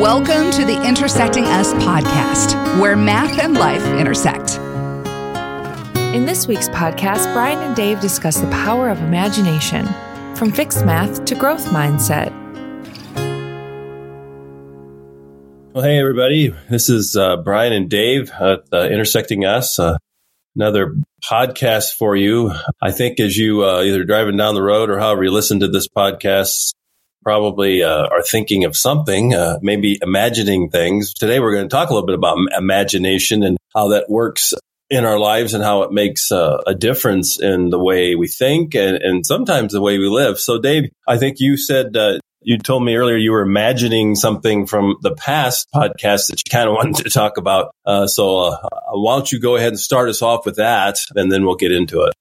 Welcome 0.00 0.50
to 0.50 0.64
the 0.64 0.84
Intersecting 0.84 1.44
Us 1.44 1.72
podcast, 1.74 2.80
where 2.80 2.96
math 2.96 3.38
and 3.38 3.54
life 3.54 3.84
intersect. 3.96 4.56
In 6.12 6.26
this 6.26 6.48
week's 6.48 6.68
podcast, 6.68 7.32
Brian 7.32 7.60
and 7.60 7.76
Dave 7.76 8.00
discuss 8.00 8.38
the 8.38 8.50
power 8.50 8.88
of 8.88 8.98
imagination, 8.98 9.86
from 10.34 10.50
fixed 10.50 10.84
math 10.84 11.24
to 11.26 11.36
growth 11.36 11.66
mindset. 11.66 12.32
Well, 15.72 15.84
hey, 15.84 16.00
everybody. 16.00 16.52
This 16.68 16.88
is 16.88 17.14
uh, 17.14 17.36
Brian 17.36 17.72
and 17.72 17.88
Dave 17.88 18.32
at 18.32 18.64
uh, 18.72 18.88
Intersecting 18.88 19.44
Us, 19.44 19.78
uh, 19.78 19.96
another 20.56 20.96
podcast 21.22 21.90
for 21.96 22.16
you. 22.16 22.52
I 22.82 22.90
think 22.90 23.20
as 23.20 23.36
you 23.36 23.64
uh, 23.64 23.82
either 23.82 24.02
driving 24.02 24.36
down 24.36 24.56
the 24.56 24.62
road 24.62 24.90
or 24.90 24.98
however 24.98 25.22
you 25.22 25.30
listen 25.30 25.60
to 25.60 25.68
this 25.68 25.86
podcast, 25.86 26.74
probably 27.24 27.82
uh, 27.82 28.06
are 28.06 28.22
thinking 28.22 28.64
of 28.64 28.76
something, 28.76 29.34
uh, 29.34 29.58
maybe 29.62 29.98
imagining 30.02 30.70
things. 30.70 31.14
Today, 31.14 31.40
we're 31.40 31.54
going 31.54 31.68
to 31.68 31.74
talk 31.74 31.90
a 31.90 31.94
little 31.94 32.06
bit 32.06 32.14
about 32.14 32.38
imagination 32.56 33.42
and 33.42 33.56
how 33.74 33.88
that 33.88 34.08
works 34.08 34.52
in 34.90 35.04
our 35.04 35.18
lives 35.18 35.54
and 35.54 35.64
how 35.64 35.82
it 35.82 35.90
makes 35.90 36.30
uh, 36.30 36.58
a 36.66 36.74
difference 36.74 37.40
in 37.40 37.70
the 37.70 37.78
way 37.78 38.14
we 38.14 38.28
think 38.28 38.74
and, 38.74 38.96
and 38.96 39.26
sometimes 39.26 39.72
the 39.72 39.80
way 39.80 39.98
we 39.98 40.08
live. 40.08 40.38
So, 40.38 40.60
Dave, 40.60 40.90
I 41.08 41.16
think 41.16 41.40
you 41.40 41.56
said 41.56 41.96
uh, 41.96 42.18
you 42.42 42.58
told 42.58 42.84
me 42.84 42.94
earlier 42.94 43.16
you 43.16 43.32
were 43.32 43.42
imagining 43.42 44.14
something 44.14 44.66
from 44.66 44.96
the 45.00 45.14
past 45.14 45.66
podcast 45.74 46.28
that 46.28 46.42
you 46.44 46.50
kind 46.50 46.68
of 46.68 46.74
wanted 46.74 47.04
to 47.04 47.10
talk 47.10 47.38
about. 47.38 47.74
Uh, 47.84 48.06
so, 48.06 48.38
uh, 48.38 48.68
why 48.92 49.16
don't 49.16 49.32
you 49.32 49.40
go 49.40 49.56
ahead 49.56 49.68
and 49.68 49.80
start 49.80 50.08
us 50.08 50.22
off 50.22 50.44
with 50.44 50.56
that, 50.56 50.98
and 51.16 51.32
then 51.32 51.44
we'll 51.44 51.56
get 51.56 51.72
into 51.72 52.02
it. 52.02 52.12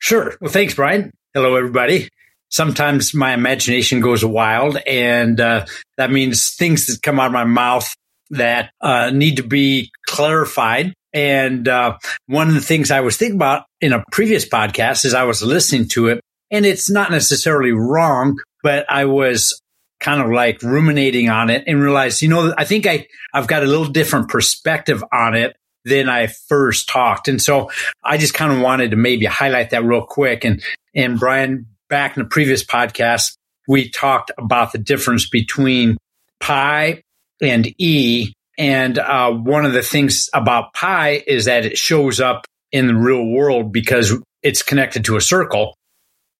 Sure. 0.00 0.34
Well, 0.40 0.50
thanks, 0.50 0.74
Brian. 0.74 1.12
Hello, 1.34 1.54
everybody 1.56 2.08
sometimes 2.50 3.14
my 3.14 3.32
imagination 3.32 4.00
goes 4.00 4.24
wild 4.24 4.76
and 4.86 5.40
uh, 5.40 5.66
that 5.96 6.10
means 6.10 6.54
things 6.54 6.86
that 6.86 7.02
come 7.02 7.20
out 7.20 7.26
of 7.26 7.32
my 7.32 7.44
mouth 7.44 7.92
that 8.30 8.70
uh, 8.80 9.10
need 9.10 9.36
to 9.36 9.42
be 9.42 9.90
clarified 10.06 10.94
and 11.12 11.68
uh, 11.68 11.96
one 12.26 12.48
of 12.48 12.54
the 12.54 12.60
things 12.60 12.90
i 12.90 13.00
was 13.00 13.16
thinking 13.16 13.36
about 13.36 13.64
in 13.80 13.92
a 13.92 14.04
previous 14.12 14.46
podcast 14.46 15.04
is 15.04 15.14
i 15.14 15.24
was 15.24 15.42
listening 15.42 15.88
to 15.88 16.08
it 16.08 16.20
and 16.50 16.66
it's 16.66 16.90
not 16.90 17.10
necessarily 17.10 17.72
wrong 17.72 18.38
but 18.62 18.84
i 18.90 19.04
was 19.04 19.60
kind 20.00 20.20
of 20.20 20.30
like 20.30 20.62
ruminating 20.62 21.28
on 21.28 21.50
it 21.50 21.64
and 21.66 21.82
realized 21.82 22.22
you 22.22 22.28
know 22.28 22.54
i 22.58 22.64
think 22.64 22.86
i 22.86 23.06
i've 23.32 23.48
got 23.48 23.62
a 23.62 23.66
little 23.66 23.86
different 23.86 24.28
perspective 24.28 25.02
on 25.12 25.34
it 25.34 25.56
than 25.88 26.08
I 26.08 26.26
first 26.26 26.88
talked. 26.88 27.28
And 27.28 27.40
so 27.40 27.70
I 28.04 28.18
just 28.18 28.34
kind 28.34 28.52
of 28.52 28.60
wanted 28.60 28.90
to 28.92 28.96
maybe 28.96 29.26
highlight 29.26 29.70
that 29.70 29.84
real 29.84 30.04
quick. 30.04 30.44
And, 30.44 30.62
and 30.94 31.18
Brian, 31.18 31.66
back 31.88 32.16
in 32.16 32.22
the 32.22 32.28
previous 32.28 32.64
podcast, 32.64 33.36
we 33.66 33.90
talked 33.90 34.30
about 34.38 34.72
the 34.72 34.78
difference 34.78 35.28
between 35.28 35.96
pi 36.40 37.02
and 37.42 37.66
e. 37.78 38.32
And 38.58 38.98
uh, 38.98 39.30
one 39.30 39.64
of 39.64 39.72
the 39.72 39.82
things 39.82 40.28
about 40.34 40.72
pi 40.74 41.22
is 41.26 41.44
that 41.44 41.64
it 41.64 41.78
shows 41.78 42.20
up 42.20 42.44
in 42.72 42.86
the 42.88 42.94
real 42.94 43.24
world 43.24 43.72
because 43.72 44.12
it's 44.42 44.62
connected 44.62 45.04
to 45.04 45.16
a 45.16 45.20
circle. 45.20 45.74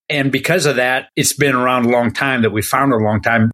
And 0.08 0.32
because 0.32 0.66
of 0.66 0.76
that, 0.76 1.10
it's 1.16 1.32
been 1.32 1.54
around 1.54 1.86
a 1.86 1.91
long 1.91 2.12
time 2.12 2.42
that 2.42 2.50
we 2.50 2.62
found 2.62 2.92
a 2.92 2.96
long 2.96 3.20
time. 3.20 3.50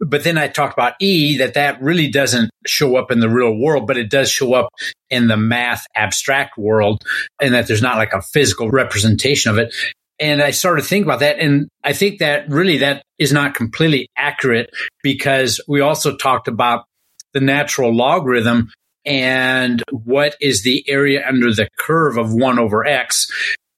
But 0.00 0.24
then 0.24 0.38
I 0.38 0.48
talked 0.48 0.72
about 0.72 0.94
E, 0.98 1.36
that 1.38 1.54
that 1.54 1.82
really 1.82 2.10
doesn't 2.10 2.50
show 2.66 2.96
up 2.96 3.10
in 3.10 3.20
the 3.20 3.28
real 3.28 3.54
world, 3.54 3.86
but 3.86 3.98
it 3.98 4.08
does 4.08 4.30
show 4.30 4.54
up 4.54 4.70
in 5.10 5.26
the 5.26 5.36
math 5.36 5.84
abstract 5.94 6.56
world 6.56 7.02
and 7.40 7.52
that 7.52 7.66
there's 7.66 7.82
not 7.82 7.98
like 7.98 8.14
a 8.14 8.22
physical 8.22 8.70
representation 8.70 9.50
of 9.50 9.58
it. 9.58 9.74
And 10.20 10.42
I 10.42 10.50
started 10.50 10.84
thinking 10.84 11.08
about 11.08 11.20
that. 11.20 11.38
And 11.38 11.68
I 11.82 11.94
think 11.94 12.18
that 12.18 12.48
really 12.48 12.78
that 12.78 13.02
is 13.18 13.32
not 13.32 13.54
completely 13.54 14.08
accurate 14.16 14.70
because 15.02 15.60
we 15.66 15.80
also 15.80 16.16
talked 16.16 16.46
about 16.46 16.84
the 17.32 17.40
natural 17.40 17.94
logarithm 17.94 18.70
and 19.06 19.82
what 19.90 20.36
is 20.40 20.62
the 20.62 20.84
area 20.86 21.26
under 21.26 21.52
the 21.54 21.68
curve 21.78 22.18
of 22.18 22.34
one 22.34 22.58
over 22.58 22.86
X. 22.86 23.28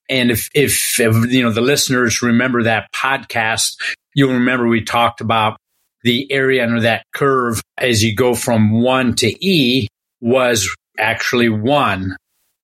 And 0.08 0.32
if, 0.32 0.48
if, 0.52 0.98
if 0.98 1.32
you 1.32 1.42
know, 1.42 1.52
the 1.52 1.60
listeners 1.60 2.22
remember 2.22 2.64
that 2.64 2.88
podcast, 2.92 3.76
you'll 4.14 4.34
remember 4.34 4.66
we 4.66 4.82
talked 4.82 5.20
about 5.20 5.58
the 6.02 6.30
area 6.32 6.64
under 6.64 6.80
that 6.80 7.04
curve 7.14 7.62
as 7.78 8.02
you 8.02 8.14
go 8.14 8.34
from 8.34 8.82
one 8.82 9.14
to 9.14 9.46
E 9.46 9.86
was 10.20 10.68
actually 10.98 11.48
one. 11.48 12.16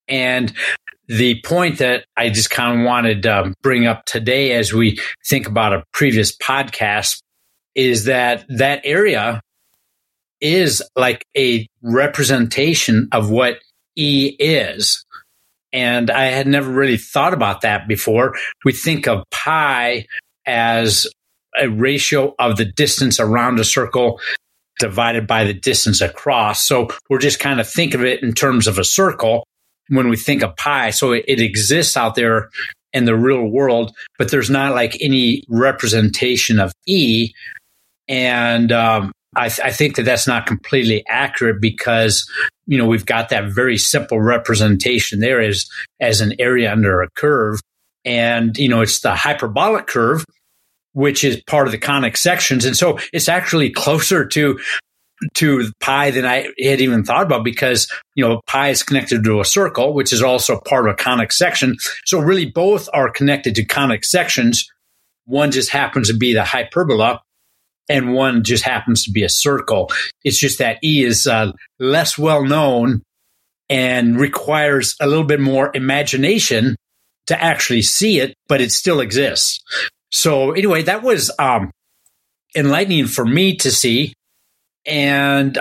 And 0.09 0.53
the 1.09 1.41
point 1.43 1.79
that 1.79 2.05
I 2.17 2.29
just 2.29 2.51
kind 2.51 2.81
of 2.81 2.87
wanted 2.87 3.23
to 3.23 3.41
um, 3.41 3.55
bring 3.63 3.87
up 3.87 4.05
today 4.05 4.53
as 4.53 4.73
we 4.73 4.99
think 5.27 5.49
about 5.49 5.73
a 5.73 5.85
previous 5.93 6.37
podcast 6.37 7.23
is 7.75 8.05
that 8.05 8.45
that 8.49 8.83
area 8.85 9.41
is 10.41 10.83
like 10.95 11.25
a 11.37 11.67
representation 11.83 13.09
of 13.13 13.31
what 13.31 13.59
E 13.97 14.37
is. 14.39 15.05
And 15.73 16.11
I 16.11 16.27
had 16.27 16.47
never 16.47 16.71
really 16.71 16.97
thought 16.97 17.35
about 17.35 17.63
that 17.63 17.89
before. 17.89 18.35
We 18.65 18.73
think 18.73 19.09
of 19.09 19.25
pi 19.31 20.07
as 20.47 21.07
a 21.61 21.69
ratio 21.69 22.35
of 22.39 22.57
the 22.57 22.65
distance 22.65 23.19
around 23.19 23.59
a 23.59 23.65
circle 23.65 24.21
divided 24.79 25.27
by 25.27 25.45
the 25.45 25.55
distance 25.55 26.01
across. 26.01 26.67
So 26.67 26.89
we're 27.11 27.19
just 27.19 27.41
kind 27.41 27.61
of 27.61 27.69
think 27.69 27.95
of 27.95 28.05
it 28.05 28.23
in 28.23 28.33
terms 28.33 28.67
of 28.67 28.79
a 28.79 28.85
circle 28.85 29.45
when 29.88 30.09
we 30.09 30.16
think 30.16 30.43
of 30.43 30.56
pi. 30.56 30.91
So 30.91 31.12
it, 31.12 31.25
it 31.28 31.41
exists 31.41 31.97
out 31.97 32.15
there 32.15 32.50
in 32.93 33.04
the 33.04 33.16
real 33.16 33.47
world, 33.47 33.94
but 34.19 34.31
there's 34.31 34.50
not 34.50 34.75
like 34.75 34.97
any 35.00 35.44
representation 35.49 36.59
of 36.59 36.72
E. 36.87 37.32
And 38.09 38.72
um, 38.72 39.12
I, 39.37 39.48
th- 39.48 39.66
I, 39.66 39.71
think 39.71 39.97
that 39.97 40.04
that's 40.04 40.27
not 40.27 40.47
completely 40.47 41.04
accurate 41.06 41.60
because 41.60 42.28
you 42.66 42.78
know 42.78 42.87
we've 42.87 43.06
got 43.06 43.28
that 43.28 43.53
very 43.53 43.77
simple 43.77 44.21
representation 44.21 45.21
there 45.21 45.41
as 45.41 45.69
as 46.00 46.21
an 46.21 46.34
area 46.38 46.72
under 46.72 47.03
a 47.03 47.10
curve, 47.10 47.60
and 48.04 48.56
you 48.56 48.69
know 48.69 48.81
it's 48.81 49.00
the 49.00 49.15
hyperbolic 49.15 49.87
curve, 49.87 50.25
which 50.93 51.25
is 51.25 51.43
part 51.47 51.69
of 51.69 51.72
the 51.72 51.78
conic 51.78 52.16
sections, 52.16 52.65
and 52.65 52.77
so 52.77 52.98
it's 53.12 53.28
actually 53.28 53.69
closer 53.71 54.25
to 54.27 54.59
to 55.34 55.71
pi 55.81 56.11
than 56.11 56.25
I 56.25 56.49
had 56.62 56.81
even 56.81 57.05
thought 57.05 57.25
about 57.25 57.45
because, 57.45 57.91
you 58.15 58.27
know, 58.27 58.41
pi 58.47 58.71
is 58.71 58.83
connected 58.83 59.25
to 59.25 59.41
a 59.41 59.45
circle, 59.45 59.95
which 59.95 60.12
is 60.12 60.23
also 60.23 60.61
part 60.61 60.87
of 60.87 60.93
a 60.93 60.97
conic 60.97 61.33
section. 61.33 61.77
So 62.05 62.21
really 62.21 62.47
both 62.47 62.89
are 62.93 63.11
connected 63.11 63.55
to 63.57 63.65
conic 63.65 64.05
sections. 64.05 64.71
One 65.25 65.51
just 65.51 65.71
happens 65.71 66.09
to 66.09 66.17
be 66.17 66.34
the 66.34 66.45
hyperbola 66.45 67.21
and 67.89 68.12
one 68.12 68.45
just 68.45 68.65
happens 68.65 69.05
to 69.05 69.11
be 69.11 69.25
a 69.25 69.28
circle. 69.28 69.91
It's 70.25 70.39
just 70.39 70.59
that 70.59 70.78
E 70.84 71.05
is 71.05 71.27
uh, 71.27 71.53
less 71.78 72.19
well 72.19 72.45
known 72.45 73.03
and 73.69 74.19
requires 74.19 74.95
a 75.01 75.07
little 75.07 75.25
bit 75.25 75.41
more 75.41 75.71
imagination 75.75 76.77
to 77.27 77.43
actually 77.43 77.83
see 77.83 78.21
it, 78.21 78.34
but 78.49 78.61
it 78.61 78.73
still 78.73 79.01
exists. 79.01 79.61
So 80.11 80.53
anyway, 80.53 80.83
that 80.83 81.03
was 81.03 81.31
um, 81.39 81.71
enlightening 82.57 83.07
for 83.07 83.25
me 83.25 83.57
to 83.57 83.71
see 83.71 84.15
and 84.88 85.59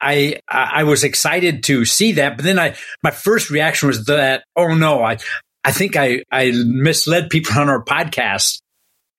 I 0.00 0.40
I 0.48 0.84
was 0.84 1.02
excited 1.02 1.64
to 1.64 1.84
see 1.84 2.12
that, 2.12 2.36
but 2.36 2.44
then 2.44 2.58
I 2.58 2.76
my 3.02 3.10
first 3.10 3.50
reaction 3.50 3.88
was 3.88 4.04
that 4.06 4.44
oh 4.54 4.74
no 4.74 5.02
I 5.02 5.18
I 5.64 5.72
think 5.72 5.96
I 5.96 6.22
I 6.30 6.52
misled 6.54 7.30
people 7.30 7.54
on 7.58 7.68
our 7.68 7.82
podcast, 7.82 8.60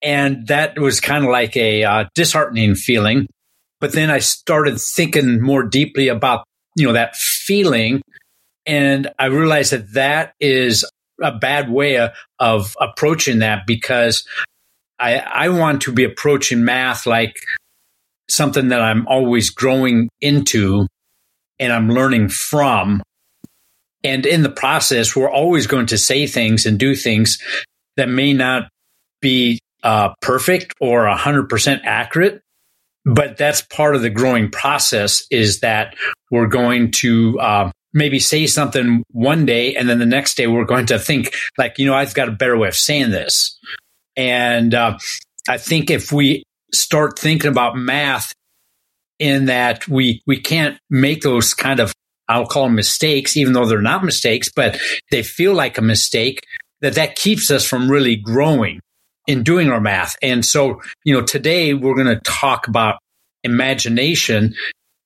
and 0.02 0.48
that 0.48 0.80
was 0.80 1.02
kind 1.02 1.26
of 1.26 1.32
like 1.32 1.58
a 1.58 1.84
uh, 1.84 2.06
disheartening 2.16 2.76
feeling. 2.76 3.28
But 3.80 3.92
then 3.92 4.10
I 4.10 4.20
started 4.20 4.80
thinking 4.80 5.42
more 5.42 5.64
deeply 5.64 6.08
about 6.08 6.46
you 6.76 6.86
know 6.86 6.94
that 6.94 7.16
feeling, 7.16 8.02
and 8.66 9.10
I 9.18 9.26
realized 9.26 9.74
that 9.74 9.94
that 9.94 10.34
is 10.40 10.86
a 11.22 11.32
bad 11.32 11.72
way 11.72 11.98
of, 11.98 12.12
of 12.38 12.76
approaching 12.80 13.40
that 13.40 13.66
because 13.66 14.28
I 15.00 15.18
I 15.18 15.50
want 15.50 15.82
to 15.84 15.92
be 15.92 16.04
approaching 16.04 16.64
math 16.64 17.08
like 17.08 17.36
something 18.30 18.70
that 18.70 18.82
I'm 18.82 19.08
always 19.08 19.50
growing 19.50 20.10
into 20.22 20.88
and 21.60 21.74
I'm 21.74 21.90
learning 21.90 22.30
from. 22.30 23.02
And 24.04 24.26
in 24.26 24.44
the 24.44 24.50
process, 24.50 25.16
we're 25.16 25.30
always 25.30 25.68
going 25.68 25.88
to 25.88 25.98
say 25.98 26.28
things 26.28 26.66
and 26.66 26.78
do 26.78 26.96
things 26.96 27.42
that 27.96 28.10
may 28.10 28.34
not 28.34 28.70
be 29.22 29.60
uh, 29.84 30.14
perfect 30.22 30.74
or 30.80 31.06
100% 31.06 31.82
accurate. 31.84 32.42
But 33.06 33.38
that's 33.38 33.62
part 33.62 33.96
of 33.96 34.02
the 34.02 34.10
growing 34.10 34.52
process 34.52 35.26
is 35.32 35.62
that 35.62 35.96
we're 36.30 36.48
going 36.48 36.92
to 36.92 37.40
uh, 37.40 37.72
maybe 37.94 38.20
say 38.20 38.48
something 38.48 39.04
one 39.12 39.46
day 39.46 39.76
and 39.76 39.88
then 39.88 40.00
the 40.00 40.06
next 40.06 40.36
day 40.36 40.46
we're 40.46 40.66
going 40.66 40.88
to 40.88 41.00
think 41.00 41.34
like, 41.58 41.80
you 41.80 41.86
know, 41.86 41.96
I've 41.96 42.14
got 42.14 42.28
a 42.28 42.34
better 42.34 42.58
way 42.58 42.68
of 42.68 42.76
saying 42.76 43.12
this. 43.12 43.58
And 44.18 44.74
uh, 44.74 44.98
I 45.48 45.58
think 45.58 45.90
if 45.90 46.12
we 46.12 46.44
start 46.74 47.20
thinking 47.20 47.52
about 47.52 47.78
math 47.78 48.34
in 49.20 49.46
that 49.46 49.88
we 49.88 50.22
we 50.28 50.40
can't 50.40 50.78
make 50.90 51.22
those 51.22 51.54
kind 51.54 51.80
of 51.80 51.94
I'll 52.28 52.46
call 52.46 52.64
them 52.64 52.76
mistakes, 52.76 53.38
even 53.38 53.54
though 53.54 53.66
they're 53.66 53.82
not 53.82 54.04
mistakes, 54.04 54.50
but 54.54 54.78
they 55.12 55.24
feel 55.24 55.54
like 55.54 55.78
a 55.78 55.82
mistake. 55.82 56.42
That 56.82 56.94
that 56.96 57.16
keeps 57.16 57.50
us 57.50 57.66
from 57.66 57.90
really 57.90 58.16
growing 58.16 58.82
in 59.26 59.44
doing 59.44 59.70
our 59.70 59.82
math. 59.82 60.16
And 60.22 60.46
so, 60.46 60.80
you 61.04 61.14
know, 61.14 61.24
today 61.24 61.74
we're 61.74 61.96
going 61.96 62.06
to 62.06 62.22
talk 62.22 62.68
about 62.68 63.00
imagination 63.44 64.54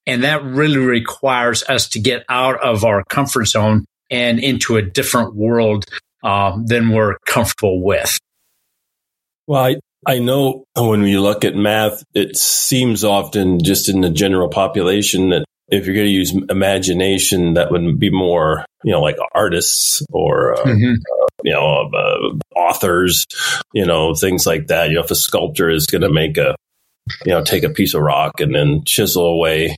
And 0.05 0.23
that 0.23 0.43
really 0.43 0.77
requires 0.77 1.63
us 1.63 1.87
to 1.89 1.99
get 1.99 2.23
out 2.27 2.61
of 2.61 2.83
our 2.83 3.03
comfort 3.05 3.45
zone 3.45 3.85
and 4.09 4.39
into 4.39 4.75
a 4.77 4.81
different 4.81 5.35
world 5.35 5.85
uh, 6.23 6.57
than 6.65 6.89
we're 6.89 7.17
comfortable 7.25 7.81
with. 7.81 8.19
Well, 9.47 9.63
I, 9.63 9.75
I 10.07 10.19
know 10.19 10.65
when 10.75 11.01
we 11.01 11.17
look 11.17 11.45
at 11.45 11.55
math, 11.55 12.03
it 12.13 12.35
seems 12.35 13.03
often 13.03 13.63
just 13.63 13.87
in 13.87 14.01
the 14.01 14.09
general 14.09 14.49
population 14.49 15.29
that 15.29 15.45
if 15.67 15.85
you're 15.85 15.95
going 15.95 16.07
to 16.07 16.11
use 16.11 16.35
imagination, 16.49 17.53
that 17.53 17.71
would 17.71 17.99
be 17.99 18.09
more, 18.09 18.65
you 18.83 18.91
know, 18.91 19.01
like 19.01 19.17
artists 19.33 20.01
or, 20.11 20.53
uh, 20.53 20.63
mm-hmm. 20.63 20.93
uh, 20.93 21.25
you 21.43 21.53
know, 21.53 21.89
uh, 21.93 22.59
authors, 22.59 23.25
you 23.73 23.85
know, 23.85 24.13
things 24.13 24.45
like 24.45 24.67
that. 24.67 24.89
You 24.89 24.95
know, 24.95 25.03
if 25.03 25.11
a 25.11 25.15
sculptor 25.15 25.69
is 25.69 25.87
going 25.87 26.01
to 26.01 26.11
make 26.11 26.37
a, 26.37 26.55
you 27.25 27.31
know, 27.31 27.43
take 27.43 27.63
a 27.63 27.69
piece 27.69 27.93
of 27.93 28.01
rock 28.01 28.39
and 28.39 28.53
then 28.53 28.83
chisel 28.85 29.25
away. 29.25 29.75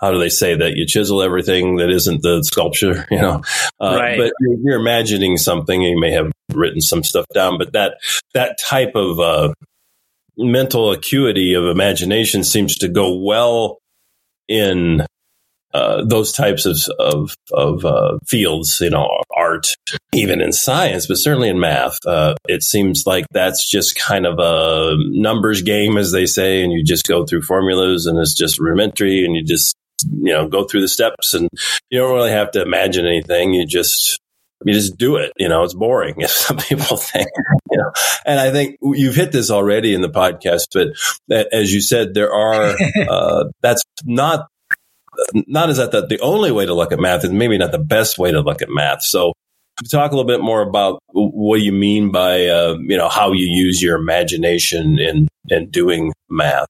How 0.00 0.10
do 0.10 0.18
they 0.18 0.28
say 0.28 0.56
that 0.56 0.76
you 0.76 0.86
chisel 0.86 1.22
everything 1.22 1.76
that 1.76 1.90
isn't 1.90 2.22
the 2.22 2.42
sculpture? 2.42 3.06
You 3.14 3.20
know, 3.20 3.42
uh, 3.80 3.96
right. 3.96 4.18
but 4.18 4.32
you're, 4.40 4.80
imagining 4.80 5.36
something. 5.36 5.82
You 5.82 6.00
may 6.00 6.10
have 6.12 6.32
written 6.52 6.80
some 6.80 7.04
stuff 7.04 7.26
down, 7.32 7.58
but 7.58 7.72
that 7.74 7.98
that 8.32 8.58
type 8.58 8.92
of 8.96 9.20
uh, 9.20 9.54
mental 10.36 10.90
acuity 10.90 11.54
of 11.54 11.64
imagination 11.64 12.42
seems 12.42 12.78
to 12.78 12.88
go 12.88 13.16
well 13.16 13.78
in 14.48 15.06
uh, 15.74 16.04
those 16.04 16.32
types 16.32 16.66
of 16.66 16.78
of, 16.98 17.34
of 17.52 17.84
uh, 17.84 18.18
fields, 18.26 18.80
you 18.80 18.90
know, 18.90 19.08
art, 19.36 19.74
even 20.12 20.40
in 20.40 20.52
science, 20.52 21.06
but 21.06 21.18
certainly 21.18 21.48
in 21.48 21.58
math, 21.58 21.98
uh, 22.06 22.34
it 22.48 22.62
seems 22.62 23.04
like 23.06 23.26
that's 23.32 23.68
just 23.68 23.96
kind 23.96 24.24
of 24.24 24.38
a 24.38 24.94
numbers 25.10 25.62
game, 25.62 25.96
as 25.98 26.12
they 26.12 26.26
say, 26.26 26.62
and 26.62 26.72
you 26.72 26.84
just 26.84 27.06
go 27.06 27.26
through 27.26 27.42
formulas, 27.42 28.06
and 28.06 28.18
it's 28.18 28.34
just 28.34 28.60
rudimentary, 28.60 29.24
and 29.24 29.34
you 29.34 29.42
just 29.42 29.74
you 30.02 30.32
know 30.32 30.48
go 30.48 30.64
through 30.64 30.80
the 30.80 30.88
steps, 30.88 31.34
and 31.34 31.48
you 31.90 32.00
don't 32.00 32.14
really 32.14 32.30
have 32.30 32.50
to 32.52 32.62
imagine 32.62 33.06
anything. 33.06 33.54
You 33.54 33.66
just 33.66 34.20
you 34.64 34.72
just 34.72 34.96
do 34.96 35.16
it. 35.16 35.32
You 35.36 35.48
know, 35.48 35.62
it's 35.62 35.74
boring. 35.74 36.14
If 36.18 36.30
some 36.30 36.56
people 36.56 36.96
think, 36.96 37.28
you 37.70 37.78
know, 37.78 37.92
and 38.24 38.40
I 38.40 38.50
think 38.50 38.78
you've 38.82 39.14
hit 39.14 39.32
this 39.32 39.50
already 39.50 39.94
in 39.94 40.00
the 40.00 40.08
podcast, 40.08 40.66
but 40.72 41.52
as 41.52 41.72
you 41.72 41.80
said, 41.80 42.14
there 42.14 42.32
are, 42.32 42.74
uh, 43.08 43.44
that's 43.60 43.82
not 44.04 44.48
not 45.46 45.70
is 45.70 45.76
that 45.76 45.92
the, 45.92 46.06
the 46.06 46.18
only 46.20 46.50
way 46.50 46.66
to 46.66 46.74
look 46.74 46.92
at 46.92 46.98
math, 46.98 47.24
is 47.24 47.30
maybe 47.30 47.56
not 47.56 47.72
the 47.72 47.78
best 47.78 48.18
way 48.18 48.32
to 48.32 48.40
look 48.40 48.62
at 48.62 48.68
math. 48.68 49.02
So 49.02 49.32
talk 49.90 50.12
a 50.12 50.16
little 50.16 50.26
bit 50.26 50.40
more 50.40 50.62
about 50.62 51.00
what 51.12 51.60
you 51.60 51.72
mean 51.72 52.10
by 52.10 52.46
uh, 52.46 52.76
you 52.80 52.96
know 52.96 53.08
how 53.08 53.32
you 53.32 53.46
use 53.46 53.82
your 53.82 53.96
imagination 53.96 54.98
in 54.98 55.28
in 55.48 55.70
doing 55.70 56.12
math. 56.28 56.66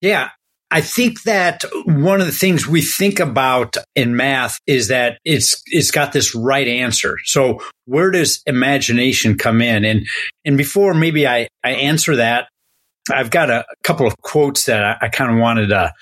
Yeah, 0.00 0.30
I 0.70 0.80
think 0.80 1.22
that 1.22 1.62
one 1.84 2.20
of 2.20 2.26
the 2.26 2.32
things 2.32 2.66
we 2.66 2.82
think 2.82 3.20
about 3.20 3.76
in 3.94 4.16
math 4.16 4.58
is 4.66 4.88
that 4.88 5.18
it's 5.24 5.62
it's 5.66 5.90
got 5.90 6.12
this 6.12 6.34
right 6.34 6.66
answer. 6.66 7.16
So 7.24 7.60
where 7.84 8.10
does 8.10 8.42
imagination 8.46 9.38
come 9.38 9.62
in? 9.62 9.84
And 9.84 10.06
and 10.44 10.56
before 10.56 10.94
maybe 10.94 11.28
I 11.28 11.48
I 11.62 11.70
answer 11.70 12.16
that, 12.16 12.48
I've 13.12 13.30
got 13.30 13.50
a, 13.50 13.64
couple 13.82 14.06
of 14.06 14.16
quotes 14.22 14.64
that 14.66 14.82
I, 14.82 15.06
I 15.06 15.08
kind 15.08 15.30
of 15.32 15.38
wanted 15.38 15.68
to 15.68 15.92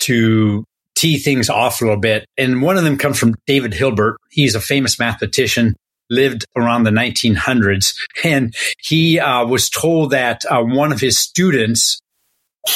to 0.00 0.64
tee 0.94 1.18
things 1.18 1.48
off 1.48 1.80
a 1.80 1.84
little 1.84 2.00
bit. 2.00 2.26
And 2.36 2.62
one 2.62 2.76
of 2.76 2.84
them 2.84 2.98
comes 2.98 3.18
from 3.18 3.34
David 3.46 3.74
Hilbert. 3.74 4.16
He's 4.30 4.54
a 4.54 4.60
famous 4.60 4.98
mathematician, 4.98 5.76
lived 6.10 6.44
around 6.56 6.84
the 6.84 6.90
1900s. 6.90 7.94
And 8.24 8.54
he 8.80 9.20
uh, 9.20 9.46
was 9.46 9.68
told 9.68 10.10
that 10.10 10.44
uh, 10.46 10.62
one 10.62 10.92
of 10.92 11.00
his 11.00 11.18
students 11.18 12.00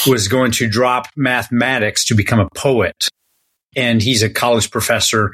was 0.06 0.28
going 0.28 0.52
to 0.52 0.68
drop 0.68 1.06
mathematics 1.16 2.06
to 2.06 2.14
become 2.14 2.40
a 2.40 2.48
poet. 2.54 3.08
And 3.76 4.02
he's 4.02 4.22
a 4.22 4.30
college 4.30 4.70
professor. 4.70 5.32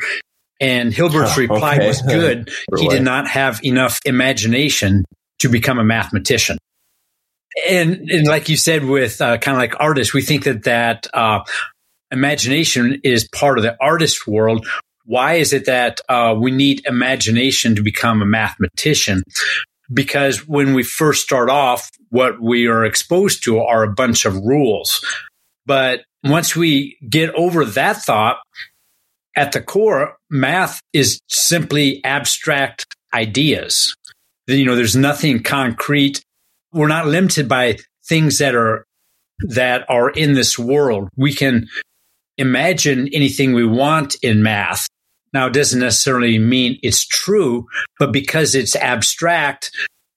And 0.61 0.93
Hilbert's 0.93 1.37
oh, 1.37 1.43
reply 1.43 1.77
okay. 1.77 1.87
was 1.87 2.03
good. 2.03 2.51
he 2.79 2.89
did 2.89 3.03
not 3.03 3.29
have 3.29 3.61
enough 3.65 4.01
imagination 4.05 5.05
to 5.41 5.49
become 5.49 5.79
a 5.79 5.85
mathematician. 5.85 6.59
And, 7.69 8.11
and 8.11 8.27
like 8.27 8.49
you 8.49 8.57
said, 8.57 8.85
with 8.85 9.21
uh, 9.21 9.39
kind 9.39 9.57
of 9.57 9.61
like 9.61 9.75
artists, 9.81 10.13
we 10.13 10.23
think 10.23 10.45
that 10.45 10.65
that 10.65 11.07
uh, 11.15 11.41
imagination 12.11 13.01
is 13.03 13.29
part 13.29 13.59
of 13.59 13.65
the 13.65 13.77
artist 13.81 14.27
world. 14.27 14.67
Why 15.05 15.35
is 15.35 15.53
it 15.53 15.67
that 15.67 16.01
uh, 16.09 16.35
we 16.39 16.51
need 16.51 16.85
imagination 16.85 17.77
to 17.77 17.83
become 17.83 18.23
a 18.23 18.27
mathematician? 18.27 19.23
Because 19.93 20.47
when 20.47 20.75
we 20.75 20.83
first 20.83 21.23
start 21.23 21.49
off, 21.49 21.91
what 22.11 22.41
we 22.41 22.67
are 22.67 22.85
exposed 22.85 23.45
to 23.45 23.59
are 23.61 23.83
a 23.83 23.93
bunch 23.93 24.25
of 24.25 24.35
rules. 24.37 25.05
But 25.65 26.03
once 26.25 26.57
we 26.57 26.97
get 27.09 27.35
over 27.35 27.65
that 27.65 27.97
thought, 27.99 28.39
at 29.37 29.53
the 29.53 29.61
core, 29.61 30.17
math 30.31 30.81
is 30.93 31.21
simply 31.29 32.03
abstract 32.05 32.87
ideas. 33.13 33.95
You 34.47 34.65
know, 34.65 34.77
there's 34.77 34.97
nothing 34.97 35.43
concrete. 35.43 36.23
We're 36.73 36.89
not 36.89 37.07
limited 37.07 37.49
by 37.49 37.79
things 38.09 38.39
that 38.39 38.55
are 38.55 38.85
that 39.49 39.85
are 39.91 40.09
in 40.11 40.33
this 40.33 40.59
world. 40.59 41.11
We 41.17 41.35
can 41.35 41.69
imagine 42.39 43.09
anything 43.13 43.53
we 43.53 43.67
want 43.67 44.17
in 44.23 44.43
math. 44.43 44.87
Now, 45.37 45.49
it 45.49 45.53
doesn't 45.53 45.81
necessarily 45.81 46.39
mean 46.39 46.79
it's 46.83 47.07
true, 47.07 47.67
but 47.99 48.11
because 48.11 48.55
it's 48.55 48.75
abstract, 48.75 49.71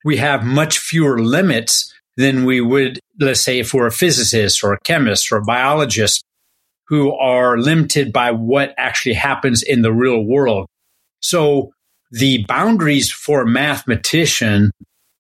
we 0.05 0.15
have 0.15 0.45
much 0.45 0.79
fewer 0.79 1.19
limits 1.19 1.93
than 2.15 2.45
we 2.45 2.61
would, 2.61 3.01
let's 3.19 3.41
say, 3.41 3.59
if 3.59 3.73
we're 3.73 3.87
a 3.87 3.91
physicist 3.91 4.63
or 4.63 4.71
a 4.71 4.79
chemist 4.85 5.29
or 5.29 5.35
a 5.39 5.43
biologist 5.43 6.23
who 6.87 7.11
are 7.11 7.57
limited 7.57 8.13
by 8.13 8.31
what 8.31 8.73
actually 8.77 9.15
happens 9.15 9.61
in 9.61 9.81
the 9.81 9.91
real 9.91 10.23
world. 10.23 10.67
So 11.21 11.73
the 12.11 12.45
boundaries 12.45 13.11
for 13.11 13.41
a 13.41 13.45
mathematician 13.45 14.71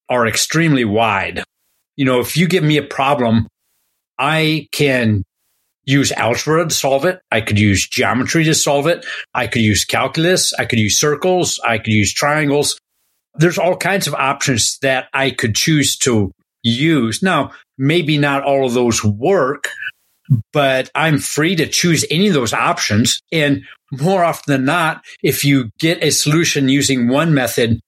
are 0.07 0.25
extremely 0.25 0.85
wide. 0.85 1.43
You 1.97 2.05
know, 2.05 2.21
if 2.21 2.37
you 2.37 2.47
give 2.47 2.63
me 2.63 2.77
a 2.77 2.83
problem, 2.83 3.49
I 4.17 4.69
can 4.71 5.25
use 5.89 6.11
algebra 6.11 6.67
to 6.67 6.73
solve 6.73 7.03
it. 7.05 7.19
I 7.31 7.41
could 7.41 7.57
use 7.57 7.87
geometry 7.87 8.43
to 8.43 8.53
solve 8.53 8.85
it. 8.85 9.05
I 9.33 9.47
could 9.47 9.63
use 9.63 9.85
calculus. 9.85 10.53
I 10.53 10.65
could 10.65 10.77
use 10.77 10.99
circles. 10.99 11.59
I 11.65 11.79
could 11.79 11.93
use 11.93 12.13
triangles. 12.13 12.79
There's 13.35 13.57
all 13.57 13.75
kinds 13.75 14.07
of 14.07 14.13
options 14.13 14.77
that 14.83 15.07
I 15.13 15.31
could 15.31 15.55
choose 15.55 15.97
to 15.99 16.31
use. 16.61 17.23
Now, 17.23 17.51
maybe 17.77 18.19
not 18.19 18.43
all 18.43 18.67
of 18.67 18.73
those 18.73 19.03
work, 19.03 19.69
but 20.53 20.91
I'm 20.93 21.17
free 21.17 21.55
to 21.55 21.65
choose 21.65 22.05
any 22.11 22.27
of 22.27 22.35
those 22.35 22.53
options. 22.53 23.19
And 23.31 23.63
more 23.91 24.23
often 24.23 24.53
than 24.53 24.65
not, 24.65 25.03
if 25.23 25.43
you 25.43 25.71
get 25.79 26.03
a 26.03 26.11
solution 26.11 26.69
using 26.69 27.07
one 27.07 27.33
method, 27.33 27.79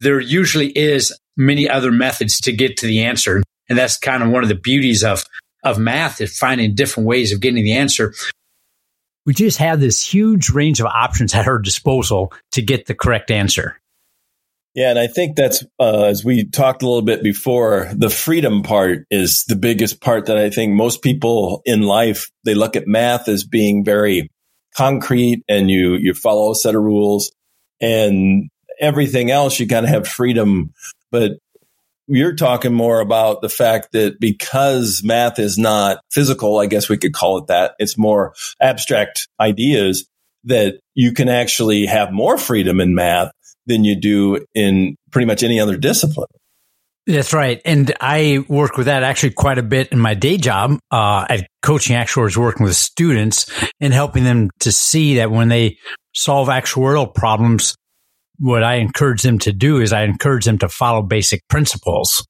there 0.00 0.20
usually 0.20 0.68
is 0.68 1.12
many 1.36 1.68
other 1.68 1.90
methods 1.90 2.40
to 2.42 2.52
get 2.52 2.76
to 2.76 2.86
the 2.86 3.02
answer. 3.02 3.42
And 3.68 3.76
that's 3.76 3.98
kind 3.98 4.22
of 4.22 4.30
one 4.30 4.44
of 4.44 4.48
the 4.48 4.54
beauties 4.54 5.02
of 5.02 5.24
of 5.64 5.78
math 5.78 6.20
is 6.20 6.36
finding 6.36 6.74
different 6.74 7.06
ways 7.08 7.32
of 7.32 7.40
getting 7.40 7.64
the 7.64 7.74
answer. 7.74 8.14
We 9.26 9.34
just 9.34 9.58
have 9.58 9.80
this 9.80 10.02
huge 10.02 10.50
range 10.50 10.80
of 10.80 10.86
options 10.86 11.34
at 11.34 11.46
our 11.46 11.58
disposal 11.58 12.32
to 12.52 12.62
get 12.62 12.86
the 12.86 12.94
correct 12.94 13.30
answer. 13.30 13.78
Yeah, 14.74 14.90
and 14.90 14.98
I 14.98 15.06
think 15.08 15.36
that's 15.36 15.64
uh, 15.80 16.04
as 16.04 16.24
we 16.24 16.44
talked 16.44 16.82
a 16.82 16.86
little 16.86 17.02
bit 17.02 17.22
before. 17.22 17.90
The 17.94 18.10
freedom 18.10 18.62
part 18.62 19.06
is 19.10 19.44
the 19.48 19.56
biggest 19.56 20.00
part 20.00 20.26
that 20.26 20.38
I 20.38 20.50
think 20.50 20.72
most 20.72 21.02
people 21.02 21.62
in 21.64 21.82
life 21.82 22.30
they 22.44 22.54
look 22.54 22.76
at 22.76 22.86
math 22.86 23.28
as 23.28 23.44
being 23.44 23.84
very 23.84 24.30
concrete, 24.76 25.42
and 25.48 25.68
you 25.68 25.94
you 25.94 26.14
follow 26.14 26.52
a 26.52 26.54
set 26.54 26.76
of 26.76 26.82
rules, 26.82 27.32
and 27.80 28.48
everything 28.78 29.30
else 29.30 29.58
you 29.58 29.66
kind 29.66 29.84
of 29.84 29.90
have 29.90 30.06
freedom. 30.06 30.72
But 31.10 31.32
you're 32.08 32.34
talking 32.34 32.72
more 32.72 33.00
about 33.00 33.42
the 33.42 33.48
fact 33.48 33.92
that 33.92 34.18
because 34.18 35.02
math 35.04 35.38
is 35.38 35.58
not 35.58 36.00
physical, 36.10 36.58
I 36.58 36.66
guess 36.66 36.88
we 36.88 36.96
could 36.96 37.12
call 37.12 37.38
it 37.38 37.46
that. 37.48 37.74
It's 37.78 37.98
more 37.98 38.34
abstract 38.60 39.28
ideas 39.38 40.08
that 40.44 40.80
you 40.94 41.12
can 41.12 41.28
actually 41.28 41.86
have 41.86 42.12
more 42.12 42.38
freedom 42.38 42.80
in 42.80 42.94
math 42.94 43.32
than 43.66 43.84
you 43.84 43.94
do 43.94 44.44
in 44.54 44.96
pretty 45.10 45.26
much 45.26 45.42
any 45.42 45.60
other 45.60 45.76
discipline. 45.76 46.28
That's 47.06 47.32
right. 47.32 47.60
And 47.64 47.92
I 48.00 48.44
work 48.48 48.76
with 48.76 48.86
that 48.86 49.02
actually 49.02 49.30
quite 49.30 49.56
a 49.56 49.62
bit 49.62 49.88
in 49.92 49.98
my 49.98 50.12
day 50.12 50.36
job 50.36 50.78
uh, 50.90 51.24
at 51.28 51.48
coaching 51.62 51.96
actuaries, 51.96 52.36
working 52.36 52.64
with 52.64 52.76
students 52.76 53.50
and 53.80 53.94
helping 53.94 54.24
them 54.24 54.50
to 54.60 54.70
see 54.70 55.16
that 55.16 55.30
when 55.30 55.48
they 55.48 55.78
solve 56.14 56.48
actuarial 56.48 57.12
problems, 57.12 57.76
what 58.38 58.62
I 58.62 58.76
encourage 58.76 59.22
them 59.22 59.38
to 59.40 59.52
do 59.52 59.80
is 59.80 59.92
I 59.92 60.02
encourage 60.02 60.44
them 60.44 60.58
to 60.58 60.68
follow 60.68 61.02
basic 61.02 61.46
principles. 61.48 62.26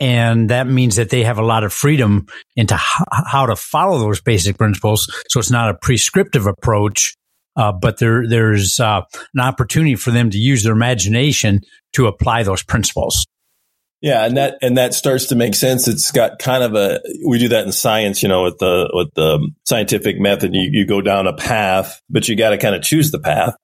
And 0.00 0.50
that 0.50 0.66
means 0.66 0.96
that 0.96 1.10
they 1.10 1.22
have 1.22 1.38
a 1.38 1.44
lot 1.44 1.62
of 1.62 1.72
freedom 1.72 2.26
into 2.56 2.76
how 2.76 3.46
to 3.46 3.54
follow 3.54 3.98
those 3.98 4.20
basic 4.20 4.58
principles. 4.58 5.06
So 5.28 5.38
it's 5.38 5.50
not 5.50 5.70
a 5.70 5.74
prescriptive 5.74 6.46
approach, 6.46 7.14
uh, 7.54 7.72
but 7.72 7.98
there, 7.98 8.26
there's 8.26 8.80
uh, 8.80 9.02
an 9.34 9.40
opportunity 9.40 9.94
for 9.94 10.10
them 10.10 10.30
to 10.30 10.38
use 10.38 10.64
their 10.64 10.72
imagination 10.72 11.60
to 11.92 12.06
apply 12.06 12.42
those 12.42 12.62
principles. 12.62 13.26
Yeah, 14.00 14.26
and 14.26 14.36
that 14.36 14.58
and 14.60 14.76
that 14.78 14.94
starts 14.94 15.26
to 15.26 15.36
make 15.36 15.54
sense. 15.54 15.86
It's 15.86 16.10
got 16.10 16.40
kind 16.40 16.64
of 16.64 16.74
a 16.74 17.00
we 17.24 17.38
do 17.38 17.50
that 17.50 17.64
in 17.64 17.70
science, 17.70 18.20
you 18.20 18.28
know, 18.28 18.42
with 18.42 18.58
the 18.58 18.90
with 18.92 19.14
the 19.14 19.48
scientific 19.64 20.18
method. 20.18 20.52
You 20.54 20.68
you 20.72 20.86
go 20.88 21.00
down 21.00 21.28
a 21.28 21.32
path, 21.32 22.00
but 22.10 22.28
you 22.28 22.34
got 22.34 22.50
to 22.50 22.58
kind 22.58 22.74
of 22.74 22.82
choose 22.82 23.12
the 23.12 23.20
path, 23.20 23.54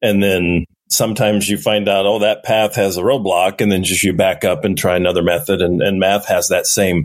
and 0.00 0.22
then 0.22 0.64
sometimes 0.90 1.48
you 1.48 1.56
find 1.56 1.88
out, 1.88 2.06
oh, 2.06 2.20
that 2.20 2.44
path 2.44 2.74
has 2.74 2.96
a 2.96 3.02
roadblock, 3.02 3.60
and 3.60 3.70
then 3.70 3.84
just 3.84 4.02
you 4.02 4.12
back 4.12 4.44
up 4.44 4.64
and 4.64 4.76
try 4.76 4.96
another 4.96 5.22
method. 5.22 5.62
And 5.62 5.80
and 5.80 5.98
math 5.98 6.26
has 6.26 6.48
that 6.48 6.66
same 6.66 7.04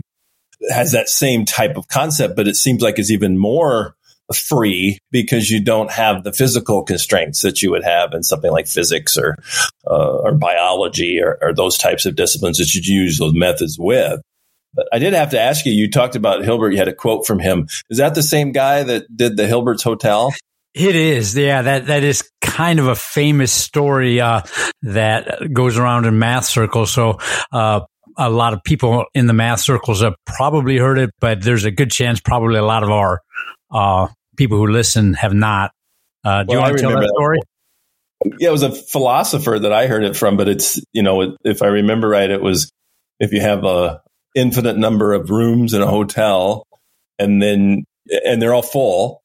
has 0.70 0.92
that 0.92 1.08
same 1.08 1.44
type 1.44 1.76
of 1.76 1.88
concept, 1.88 2.36
but 2.36 2.48
it 2.48 2.56
seems 2.56 2.82
like 2.82 2.98
it's 2.98 3.10
even 3.10 3.38
more 3.38 3.94
free 4.34 4.98
because 5.12 5.50
you 5.50 5.62
don't 5.62 5.90
have 5.90 6.24
the 6.24 6.32
physical 6.32 6.82
constraints 6.82 7.42
that 7.42 7.62
you 7.62 7.70
would 7.70 7.84
have 7.84 8.12
in 8.12 8.22
something 8.22 8.50
like 8.50 8.66
physics 8.66 9.16
or 9.16 9.36
uh, 9.86 10.16
or 10.18 10.34
biology 10.34 11.20
or, 11.22 11.38
or, 11.40 11.54
those 11.54 11.78
types 11.78 12.06
of 12.06 12.16
disciplines 12.16 12.58
that 12.58 12.74
you 12.74 12.82
use 12.82 13.18
those 13.18 13.34
methods 13.34 13.76
with. 13.78 14.20
But 14.74 14.88
I 14.92 14.98
did 14.98 15.12
have 15.12 15.30
to 15.30 15.40
ask 15.40 15.64
you. 15.64 15.72
You 15.72 15.90
talked 15.90 16.16
about 16.16 16.44
Hilbert. 16.44 16.72
You 16.72 16.78
had 16.78 16.88
a 16.88 16.92
quote 16.92 17.26
from 17.26 17.38
him. 17.38 17.68
Is 17.88 17.98
that 17.98 18.14
the 18.14 18.22
same 18.22 18.52
guy 18.52 18.82
that 18.82 19.04
did 19.14 19.36
the 19.36 19.46
Hilbert's 19.46 19.84
Hotel? 19.84 20.32
It 20.74 20.94
is, 20.94 21.36
yeah. 21.36 21.62
That 21.62 21.86
that 21.86 22.02
is 22.02 22.28
kind 22.56 22.78
of 22.78 22.88
a 22.88 22.94
famous 22.94 23.52
story 23.52 24.18
uh, 24.18 24.40
that 24.80 25.52
goes 25.52 25.76
around 25.76 26.06
in 26.06 26.18
math 26.18 26.46
circles. 26.46 26.90
So 26.90 27.18
uh, 27.52 27.80
a 28.16 28.30
lot 28.30 28.54
of 28.54 28.64
people 28.64 29.04
in 29.14 29.26
the 29.26 29.34
math 29.34 29.60
circles 29.60 30.00
have 30.00 30.14
probably 30.24 30.78
heard 30.78 30.98
it, 30.98 31.10
but 31.20 31.42
there's 31.42 31.64
a 31.64 31.70
good 31.70 31.90
chance 31.90 32.18
probably 32.18 32.56
a 32.56 32.64
lot 32.64 32.82
of 32.82 32.90
our 32.90 33.20
uh, 33.70 34.08
people 34.38 34.56
who 34.56 34.68
listen 34.68 35.12
have 35.12 35.34
not. 35.34 35.70
Uh, 36.24 36.44
do 36.44 36.56
well, 36.56 36.56
you 36.56 36.62
want 36.62 36.78
to 36.78 36.82
tell 36.82 36.98
that 36.98 37.12
story? 37.14 37.38
Yeah, 38.38 38.48
it 38.48 38.52
was 38.52 38.62
a 38.62 38.72
philosopher 38.72 39.58
that 39.58 39.72
I 39.72 39.86
heard 39.86 40.02
it 40.02 40.16
from, 40.16 40.38
but 40.38 40.48
it's, 40.48 40.80
you 40.94 41.02
know, 41.02 41.36
if 41.44 41.60
I 41.60 41.66
remember 41.66 42.08
right, 42.08 42.30
it 42.30 42.40
was 42.40 42.70
if 43.20 43.32
you 43.32 43.42
have 43.42 43.64
a 43.64 44.00
infinite 44.34 44.78
number 44.78 45.12
of 45.12 45.28
rooms 45.28 45.74
in 45.74 45.82
a 45.82 45.86
hotel 45.86 46.66
and 47.18 47.42
then, 47.42 47.84
and 48.24 48.40
they're 48.40 48.54
all 48.54 48.62
full. 48.62 49.20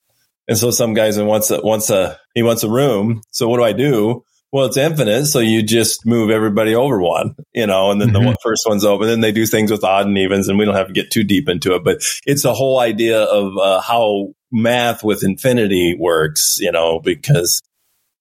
And 0.52 0.58
so 0.58 0.70
some 0.70 0.94
guys 0.94 1.18
wants 1.18 1.50
a, 1.50 1.62
wants 1.62 1.90
a, 1.90 2.20
he 2.36 2.44
wants 2.44 2.64
a 2.64 2.70
room. 2.70 3.22
So 3.32 3.48
what 3.48 3.56
do 3.56 3.64
I 3.64 3.72
do? 3.72 4.26
Well, 4.52 4.66
it's 4.66 4.76
infinite, 4.76 5.28
so 5.28 5.40
you 5.40 5.64
just 5.64 6.06
move 6.06 6.30
everybody 6.30 6.76
over 6.76 7.02
one, 7.02 7.36
you 7.54 7.66
know, 7.66 7.90
and 7.90 8.02
then 8.02 8.10
mm-hmm. 8.10 8.32
the 8.32 8.38
first 8.44 8.66
one's 8.68 8.84
open. 8.84 9.08
Then 9.08 9.22
they 9.22 9.32
do 9.32 9.46
things 9.46 9.72
with 9.72 9.86
odd 9.86 10.08
and 10.08 10.18
evens, 10.18 10.50
and 10.50 10.60
we 10.60 10.66
don't 10.66 10.76
have 10.76 10.88
to 10.88 10.94
get 10.94 11.10
too 11.10 11.24
deep 11.24 11.48
into 11.48 11.74
it. 11.76 11.86
But 11.86 12.04
it's 12.26 12.44
a 12.44 12.54
whole 12.54 12.82
idea 12.82 13.22
of 13.22 13.58
uh, 13.58 13.80
how 13.80 14.34
math 14.52 15.06
with 15.06 15.24
infinity 15.24 15.96
works, 15.98 16.58
you 16.60 16.74
know, 16.74 17.00
because 17.00 17.62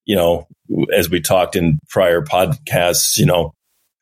you 0.05 0.15
know, 0.15 0.47
as 0.97 1.11
we 1.11 1.21
talked 1.21 1.57
in 1.57 1.81
prior 1.89 2.23
podcasts, 2.23 3.19
you 3.19 3.27
know, 3.27 3.55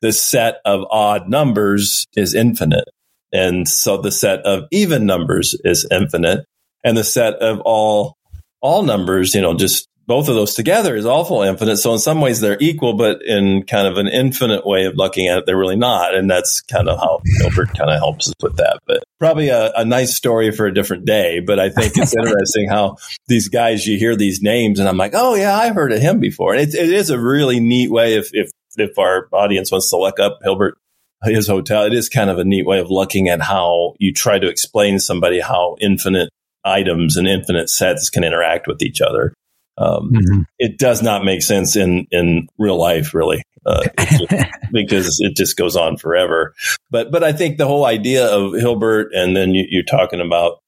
the 0.02 0.12
set 0.12 0.56
of 0.66 0.84
odd 0.90 1.30
numbers 1.30 2.04
is 2.14 2.34
infinite, 2.34 2.90
and 3.32 3.66
so 3.66 3.96
the 3.96 4.12
set 4.12 4.40
of 4.40 4.64
even 4.70 5.06
numbers 5.06 5.58
is 5.64 5.88
infinite, 5.90 6.44
and 6.84 6.94
the 6.94 7.04
set 7.04 7.36
of 7.36 7.60
all 7.60 8.17
all 8.60 8.82
numbers, 8.82 9.34
you 9.34 9.40
know, 9.40 9.54
just 9.54 9.88
both 10.08 10.28
of 10.28 10.34
those 10.34 10.54
together 10.54 10.96
is 10.96 11.04
awful 11.04 11.42
infinite. 11.42 11.76
So 11.76 11.92
in 11.92 11.98
some 11.98 12.22
ways 12.22 12.40
they're 12.40 12.56
equal, 12.60 12.94
but 12.94 13.22
in 13.22 13.64
kind 13.64 13.86
of 13.86 13.98
an 13.98 14.08
infinite 14.08 14.66
way 14.66 14.86
of 14.86 14.96
looking 14.96 15.28
at 15.28 15.38
it, 15.38 15.46
they're 15.46 15.58
really 15.58 15.76
not. 15.76 16.14
And 16.14 16.30
that's 16.30 16.62
kind 16.62 16.88
of 16.88 16.98
how 16.98 17.20
Hilbert 17.40 17.76
kind 17.76 17.90
of 17.90 17.98
helps 17.98 18.28
us 18.28 18.34
with 18.42 18.56
that. 18.56 18.78
But 18.86 19.04
probably 19.20 19.50
a, 19.50 19.70
a 19.76 19.84
nice 19.84 20.16
story 20.16 20.50
for 20.50 20.64
a 20.64 20.72
different 20.72 21.04
day. 21.04 21.40
But 21.40 21.60
I 21.60 21.68
think 21.68 21.92
it's 21.96 22.16
interesting 22.18 22.70
how 22.70 22.96
these 23.26 23.48
guys, 23.48 23.86
you 23.86 23.98
hear 23.98 24.16
these 24.16 24.40
names 24.40 24.80
and 24.80 24.88
I'm 24.88 24.96
like, 24.96 25.12
oh 25.14 25.34
yeah, 25.34 25.54
I've 25.54 25.74
heard 25.74 25.92
of 25.92 26.00
him 26.00 26.20
before. 26.20 26.54
And 26.54 26.62
it, 26.62 26.74
it 26.74 26.90
is 26.90 27.10
a 27.10 27.20
really 27.20 27.60
neat 27.60 27.90
way 27.90 28.14
if, 28.14 28.30
if, 28.32 28.50
if 28.78 28.98
our 28.98 29.28
audience 29.30 29.70
wants 29.70 29.90
to 29.90 29.98
look 29.98 30.18
up 30.18 30.38
Hilbert 30.42 30.78
his 31.24 31.48
hotel, 31.48 31.84
it 31.84 31.92
is 31.92 32.08
kind 32.08 32.30
of 32.30 32.38
a 32.38 32.44
neat 32.44 32.64
way 32.64 32.78
of 32.80 32.90
looking 32.90 33.28
at 33.28 33.42
how 33.42 33.92
you 33.98 34.14
try 34.14 34.38
to 34.38 34.48
explain 34.48 34.98
somebody 34.98 35.40
how 35.40 35.76
infinite 35.80 36.30
items 36.68 37.16
and 37.16 37.26
infinite 37.26 37.68
sets 37.68 38.10
can 38.10 38.24
interact 38.24 38.66
with 38.66 38.82
each 38.82 39.00
other. 39.00 39.34
Um, 39.76 40.10
mm-hmm. 40.12 40.42
It 40.58 40.78
does 40.78 41.02
not 41.02 41.24
make 41.24 41.42
sense 41.42 41.76
in 41.76 42.06
in 42.10 42.48
real 42.58 42.76
life, 42.76 43.14
really, 43.14 43.42
uh, 43.64 43.84
just, 43.98 44.24
because 44.72 45.20
it 45.20 45.36
just 45.36 45.56
goes 45.56 45.76
on 45.76 45.96
forever. 45.96 46.54
But 46.90 47.10
but 47.12 47.22
I 47.22 47.32
think 47.32 47.58
the 47.58 47.66
whole 47.66 47.86
idea 47.86 48.26
of 48.26 48.54
Hilbert, 48.54 49.12
and 49.14 49.36
then 49.36 49.54
you, 49.54 49.64
you're 49.68 49.84
talking 49.84 50.20
about 50.20 50.58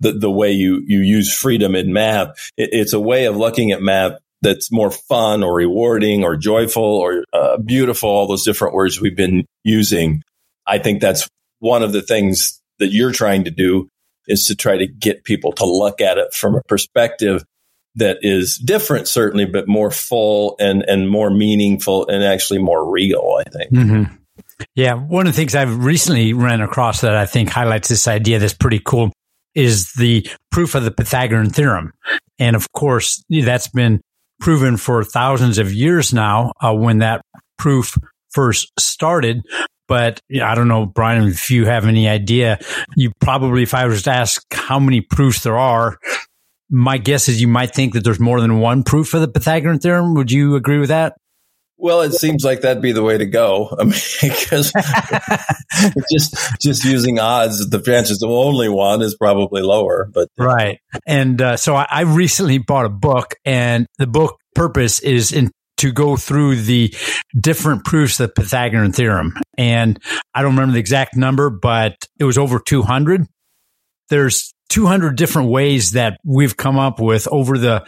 the 0.00 0.12
the 0.12 0.30
way 0.30 0.50
you 0.50 0.82
you 0.86 1.00
use 1.00 1.32
freedom 1.32 1.76
in 1.76 1.92
math. 1.92 2.50
It, 2.56 2.70
it's 2.72 2.92
a 2.92 3.00
way 3.00 3.26
of 3.26 3.36
looking 3.36 3.70
at 3.70 3.82
math 3.82 4.18
that's 4.42 4.72
more 4.72 4.90
fun 4.90 5.44
or 5.44 5.54
rewarding 5.54 6.24
or 6.24 6.36
joyful 6.36 6.82
or 6.82 7.24
uh, 7.32 7.58
beautiful. 7.58 8.08
All 8.08 8.26
those 8.26 8.44
different 8.44 8.74
words 8.74 9.00
we've 9.00 9.16
been 9.16 9.46
using. 9.64 10.22
I 10.66 10.78
think 10.78 11.00
that's 11.00 11.28
one 11.60 11.82
of 11.82 11.92
the 11.92 12.02
things 12.02 12.60
that 12.78 12.88
you're 12.88 13.12
trying 13.12 13.44
to 13.44 13.50
do 13.50 13.88
is 14.30 14.46
to 14.46 14.54
try 14.54 14.78
to 14.78 14.86
get 14.86 15.24
people 15.24 15.52
to 15.52 15.64
look 15.64 16.00
at 16.00 16.18
it 16.18 16.32
from 16.32 16.54
a 16.54 16.62
perspective 16.62 17.44
that 17.96 18.18
is 18.22 18.56
different, 18.56 19.08
certainly, 19.08 19.44
but 19.44 19.66
more 19.68 19.90
full 19.90 20.56
and, 20.60 20.82
and 20.88 21.08
more 21.08 21.30
meaningful 21.30 22.06
and 22.08 22.22
actually 22.22 22.60
more 22.60 22.88
real, 22.88 23.40
I 23.44 23.50
think. 23.50 23.72
Mm-hmm. 23.72 24.14
Yeah. 24.74 24.94
One 24.94 25.26
of 25.26 25.32
the 25.32 25.36
things 25.36 25.54
I've 25.54 25.84
recently 25.84 26.32
ran 26.32 26.60
across 26.60 27.00
that 27.00 27.14
I 27.14 27.26
think 27.26 27.48
highlights 27.48 27.88
this 27.88 28.06
idea 28.06 28.38
that's 28.38 28.54
pretty 28.54 28.80
cool 28.84 29.12
is 29.54 29.92
the 29.94 30.26
proof 30.50 30.74
of 30.74 30.84
the 30.84 30.90
Pythagorean 30.90 31.50
theorem. 31.50 31.92
And 32.38 32.54
of 32.54 32.70
course, 32.72 33.24
that's 33.28 33.68
been 33.68 34.00
proven 34.40 34.76
for 34.76 35.04
thousands 35.04 35.58
of 35.58 35.72
years 35.72 36.14
now 36.14 36.52
uh, 36.60 36.72
when 36.72 36.98
that 36.98 37.22
proof 37.58 37.96
first 38.30 38.70
started. 38.78 39.42
But 39.90 40.20
I 40.40 40.54
don't 40.54 40.68
know, 40.68 40.86
Brian, 40.86 41.26
if 41.26 41.50
you 41.50 41.66
have 41.66 41.84
any 41.84 42.08
idea, 42.08 42.60
you 42.94 43.10
probably, 43.20 43.64
if 43.64 43.74
I 43.74 43.86
was 43.86 44.04
to 44.04 44.12
ask 44.12 44.40
how 44.52 44.78
many 44.78 45.00
proofs 45.00 45.42
there 45.42 45.58
are, 45.58 45.98
my 46.70 46.96
guess 46.96 47.28
is 47.28 47.40
you 47.40 47.48
might 47.48 47.74
think 47.74 47.94
that 47.94 48.04
there's 48.04 48.20
more 48.20 48.40
than 48.40 48.60
one 48.60 48.84
proof 48.84 49.14
of 49.14 49.20
the 49.20 49.26
Pythagorean 49.26 49.80
theorem. 49.80 50.14
Would 50.14 50.30
you 50.30 50.54
agree 50.54 50.78
with 50.78 50.90
that? 50.90 51.16
Well, 51.76 52.02
it 52.02 52.12
seems 52.12 52.44
like 52.44 52.60
that'd 52.60 52.80
be 52.80 52.92
the 52.92 53.02
way 53.02 53.18
to 53.18 53.26
go. 53.26 53.74
I 53.80 53.82
mean, 53.82 53.94
because 54.22 54.72
just 56.12 56.36
just 56.60 56.84
using 56.84 57.18
odds, 57.18 57.68
the 57.68 57.80
chances 57.80 58.22
of 58.22 58.30
only 58.30 58.68
one 58.68 59.02
is 59.02 59.16
probably 59.16 59.62
lower. 59.62 60.08
But 60.12 60.28
right, 60.38 60.78
and 61.04 61.42
uh, 61.42 61.56
so 61.56 61.74
I, 61.74 61.88
I, 61.90 62.02
recently 62.02 62.58
bought 62.58 62.84
a 62.84 62.90
book, 62.90 63.34
and 63.44 63.88
the 63.98 64.06
book 64.06 64.36
purpose 64.54 65.00
is 65.00 65.32
in, 65.32 65.50
to 65.78 65.92
go 65.92 66.16
through 66.16 66.56
the 66.56 66.94
different 67.38 67.84
proofs 67.84 68.20
of 68.20 68.28
the 68.28 68.42
Pythagorean 68.42 68.92
theorem. 68.92 69.34
And 69.56 69.98
I 70.34 70.42
don't 70.42 70.52
remember 70.52 70.74
the 70.74 70.80
exact 70.80 71.16
number, 71.16 71.50
but 71.50 71.96
it 72.18 72.24
was 72.24 72.38
over 72.38 72.58
two 72.58 72.82
hundred. 72.82 73.26
There's 74.08 74.52
200 74.70 75.16
different 75.16 75.50
ways 75.50 75.92
that 75.92 76.18
we've 76.24 76.56
come 76.56 76.78
up 76.78 77.00
with 77.00 77.28
over 77.28 77.58
the 77.58 77.84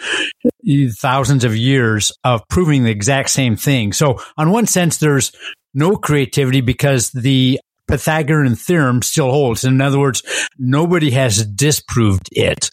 thousands 1.00 1.44
of 1.44 1.56
years 1.56 2.12
of 2.24 2.42
proving 2.48 2.82
the 2.82 2.90
exact 2.90 3.30
same 3.30 3.56
thing. 3.56 3.92
So 3.92 4.18
on 4.36 4.50
one 4.50 4.66
sense, 4.66 4.98
there's 4.98 5.32
no 5.74 5.96
creativity 5.96 6.60
because 6.60 7.10
the 7.10 7.60
Pythagorean 7.88 8.56
theorem 8.56 9.02
still 9.02 9.30
holds. 9.30 9.64
In 9.64 9.80
other 9.80 9.98
words, 9.98 10.22
nobody 10.58 11.10
has 11.12 11.46
disproved 11.46 12.28
it, 12.32 12.70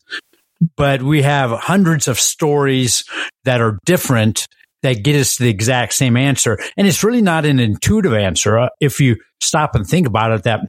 but 0.76 1.02
we 1.02 1.22
have 1.22 1.52
hundreds 1.52 2.08
of 2.08 2.20
stories 2.20 3.04
that 3.46 3.62
are 3.62 3.80
different 3.86 4.48
that 4.84 5.04
get 5.04 5.16
us 5.16 5.38
the 5.38 5.50
exact 5.50 5.94
same 5.94 6.18
answer. 6.18 6.58
And 6.78 6.88
it's 6.88 7.04
really 7.04 7.22
not 7.22 7.46
an 7.46 7.60
intuitive 7.60 8.14
answer. 8.14 8.58
Uh, 8.58 8.70
if 8.80 9.00
you 9.00 9.18
stop 9.42 9.76
and 9.76 9.86
think 9.86 10.08
about 10.08 10.32
it, 10.32 10.44
that 10.44 10.62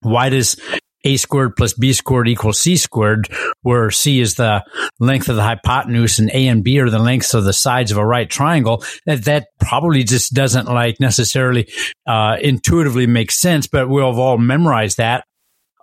why 0.00 0.28
does 0.28 0.56
a 1.04 1.16
squared 1.16 1.56
plus 1.56 1.74
b 1.74 1.92
squared 1.92 2.28
equals 2.28 2.60
c 2.60 2.76
squared, 2.76 3.28
where 3.62 3.90
c 3.90 4.20
is 4.20 4.36
the 4.36 4.64
length 5.00 5.28
of 5.28 5.36
the 5.36 5.42
hypotenuse 5.42 6.18
and 6.18 6.30
a 6.30 6.46
and 6.46 6.62
b 6.62 6.78
are 6.78 6.90
the 6.90 6.98
lengths 6.98 7.34
of 7.34 7.44
the 7.44 7.52
sides 7.52 7.90
of 7.90 7.98
a 7.98 8.06
right 8.06 8.30
triangle. 8.30 8.84
That 9.06 9.24
that 9.24 9.48
probably 9.58 10.04
just 10.04 10.32
doesn't 10.32 10.66
like 10.66 11.00
necessarily 11.00 11.68
uh, 12.06 12.36
intuitively 12.40 13.06
make 13.06 13.32
sense, 13.32 13.66
but 13.66 13.88
we'll 13.88 14.10
have 14.10 14.18
all 14.18 14.38
memorized 14.38 14.98
that. 14.98 15.24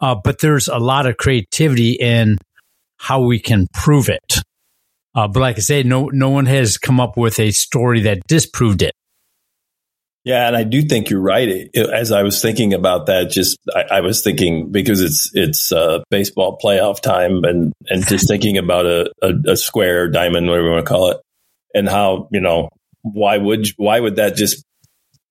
Uh, 0.02 0.16
but 0.24 0.40
there's 0.40 0.70
a 0.70 0.78
lot 0.78 1.06
of 1.06 1.18
creativity 1.18 1.92
in 1.92 2.38
how 2.98 3.22
we 3.22 3.40
can 3.40 3.68
prove 3.74 4.10
it. 4.10 4.42
Uh, 5.16 5.28
but 5.28 5.40
like 5.40 5.58
I 5.58 5.62
say, 5.62 5.84
no 5.84 6.06
no 6.06 6.30
one 6.30 6.46
has 6.46 6.78
come 6.78 7.00
up 7.00 7.18
with 7.18 7.40
a 7.40 7.52
story 7.52 8.02
that 8.02 8.20
disproved 8.28 8.82
it. 8.82 8.94
Yeah, 10.26 10.48
and 10.48 10.56
I 10.56 10.64
do 10.64 10.82
think 10.82 11.10
you're 11.10 11.22
right. 11.22 11.48
It, 11.48 11.72
it, 11.74 11.90
as 11.90 12.12
I 12.12 12.24
was 12.24 12.42
thinking 12.42 12.74
about 12.74 13.06
that, 13.08 13.32
just 13.32 13.58
I, 13.74 13.98
I 13.98 14.02
was 14.02 14.22
thinking 14.22 14.72
because 14.72 15.02
it's 15.02 15.32
it's 15.34 15.72
uh, 15.72 16.04
baseball 16.12 16.60
playoff 16.64 17.02
time, 17.02 17.44
and 17.44 17.74
and 17.88 18.06
just 18.06 18.28
thinking 18.30 18.58
about 18.58 18.86
a, 18.86 19.12
a, 19.22 19.52
a 19.52 19.58
square 19.58 20.10
diamond, 20.10 20.48
whatever 20.48 20.68
you 20.68 20.74
want 20.74 20.86
to 20.86 20.90
call 20.90 21.12
it, 21.12 21.18
and 21.74 21.88
how 21.88 22.28
you 22.32 22.42
know 22.42 22.70
why 23.02 23.38
would 23.38 23.68
why 23.78 24.00
would 24.00 24.18
that 24.18 24.36
just 24.36 24.64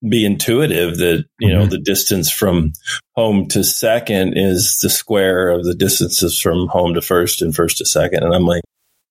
be 0.08 0.24
intuitive 0.24 0.96
that 0.98 1.24
you 1.38 1.52
know 1.52 1.62
mm-hmm. 1.62 1.70
the 1.70 1.78
distance 1.78 2.30
from 2.30 2.72
home 3.14 3.46
to 3.48 3.62
second 3.62 4.38
is 4.38 4.78
the 4.80 4.90
square 4.90 5.50
of 5.50 5.64
the 5.64 5.74
distances 5.74 6.40
from 6.40 6.68
home 6.68 6.94
to 6.94 7.02
first 7.02 7.42
and 7.42 7.54
first 7.54 7.78
to 7.78 7.84
second, 7.84 8.22
and 8.22 8.34
I'm 8.34 8.46
like, 8.46 8.62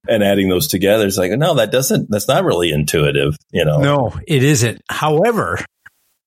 and 0.10 0.24
adding 0.24 0.50
those 0.50 0.68
together 0.68 1.06
is 1.06 1.18
like 1.18 1.32
no 1.32 1.56
that 1.56 1.72
doesn't 1.72 2.10
that's 2.10 2.28
not 2.28 2.44
really 2.44 2.72
intuitive 2.72 3.36
you 3.52 3.64
know 3.66 3.78
no 3.80 4.14
it 4.28 4.44
isn't 4.44 4.82
however 4.90 5.58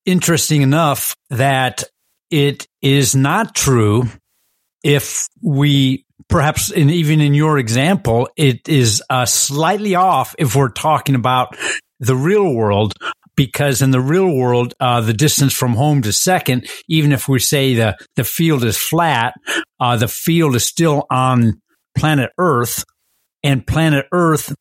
interesting 0.07 0.63
enough 0.63 1.15
that 1.31 1.85
it 2.31 2.67
is 2.83 3.15
not 3.15 3.55
true 3.55 4.05
if 4.83 5.29
we 5.43 6.05
perhaps 6.29 6.71
in, 6.71 6.89
even 6.89 7.21
in 7.21 7.35
your 7.35 7.59
example, 7.59 8.29
it 8.37 8.69
is 8.69 9.03
uh, 9.11 9.27
slightly 9.27 9.95
off 9.95 10.35
if 10.39 10.57
we're 10.57 10.71
talking 10.71 11.15
about 11.15 11.57
the 11.99 12.17
real 12.17 12.55
world. 12.55 12.95
Because 13.37 13.81
in 13.81 13.91
the 13.91 14.01
real 14.01 14.35
world, 14.35 14.75
uh, 14.81 15.01
the 15.01 15.15
distance 15.15 15.55
from 15.55 15.73
home 15.73 16.03
to 16.03 16.13
second, 16.13 16.69
even 16.89 17.11
if 17.11 17.27
we 17.27 17.39
say 17.39 17.75
the, 17.75 17.97
the 18.15 18.25
field 18.25 18.65
is 18.65 18.77
flat, 18.77 19.33
uh, 19.79 19.97
the 19.97 20.09
field 20.09 20.55
is 20.57 20.67
still 20.67 21.07
on 21.11 21.59
planet 21.97 22.31
Earth, 22.37 22.85
and 23.43 23.67
planet 23.67 24.07
Earth 24.13 24.55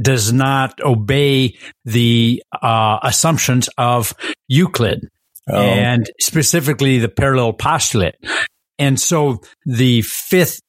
does 0.00 0.32
not 0.32 0.80
obey 0.80 1.56
the 1.84 2.42
uh, 2.62 2.98
assumptions 3.02 3.68
of 3.76 4.14
Euclid. 4.46 5.08
Oh. 5.50 5.56
And 5.56 6.08
specifically 6.20 6.98
the 6.98 7.08
parallel 7.08 7.54
postulate. 7.54 8.16
And 8.78 9.00
so 9.00 9.40
the 9.64 10.02
fifth 10.02 10.60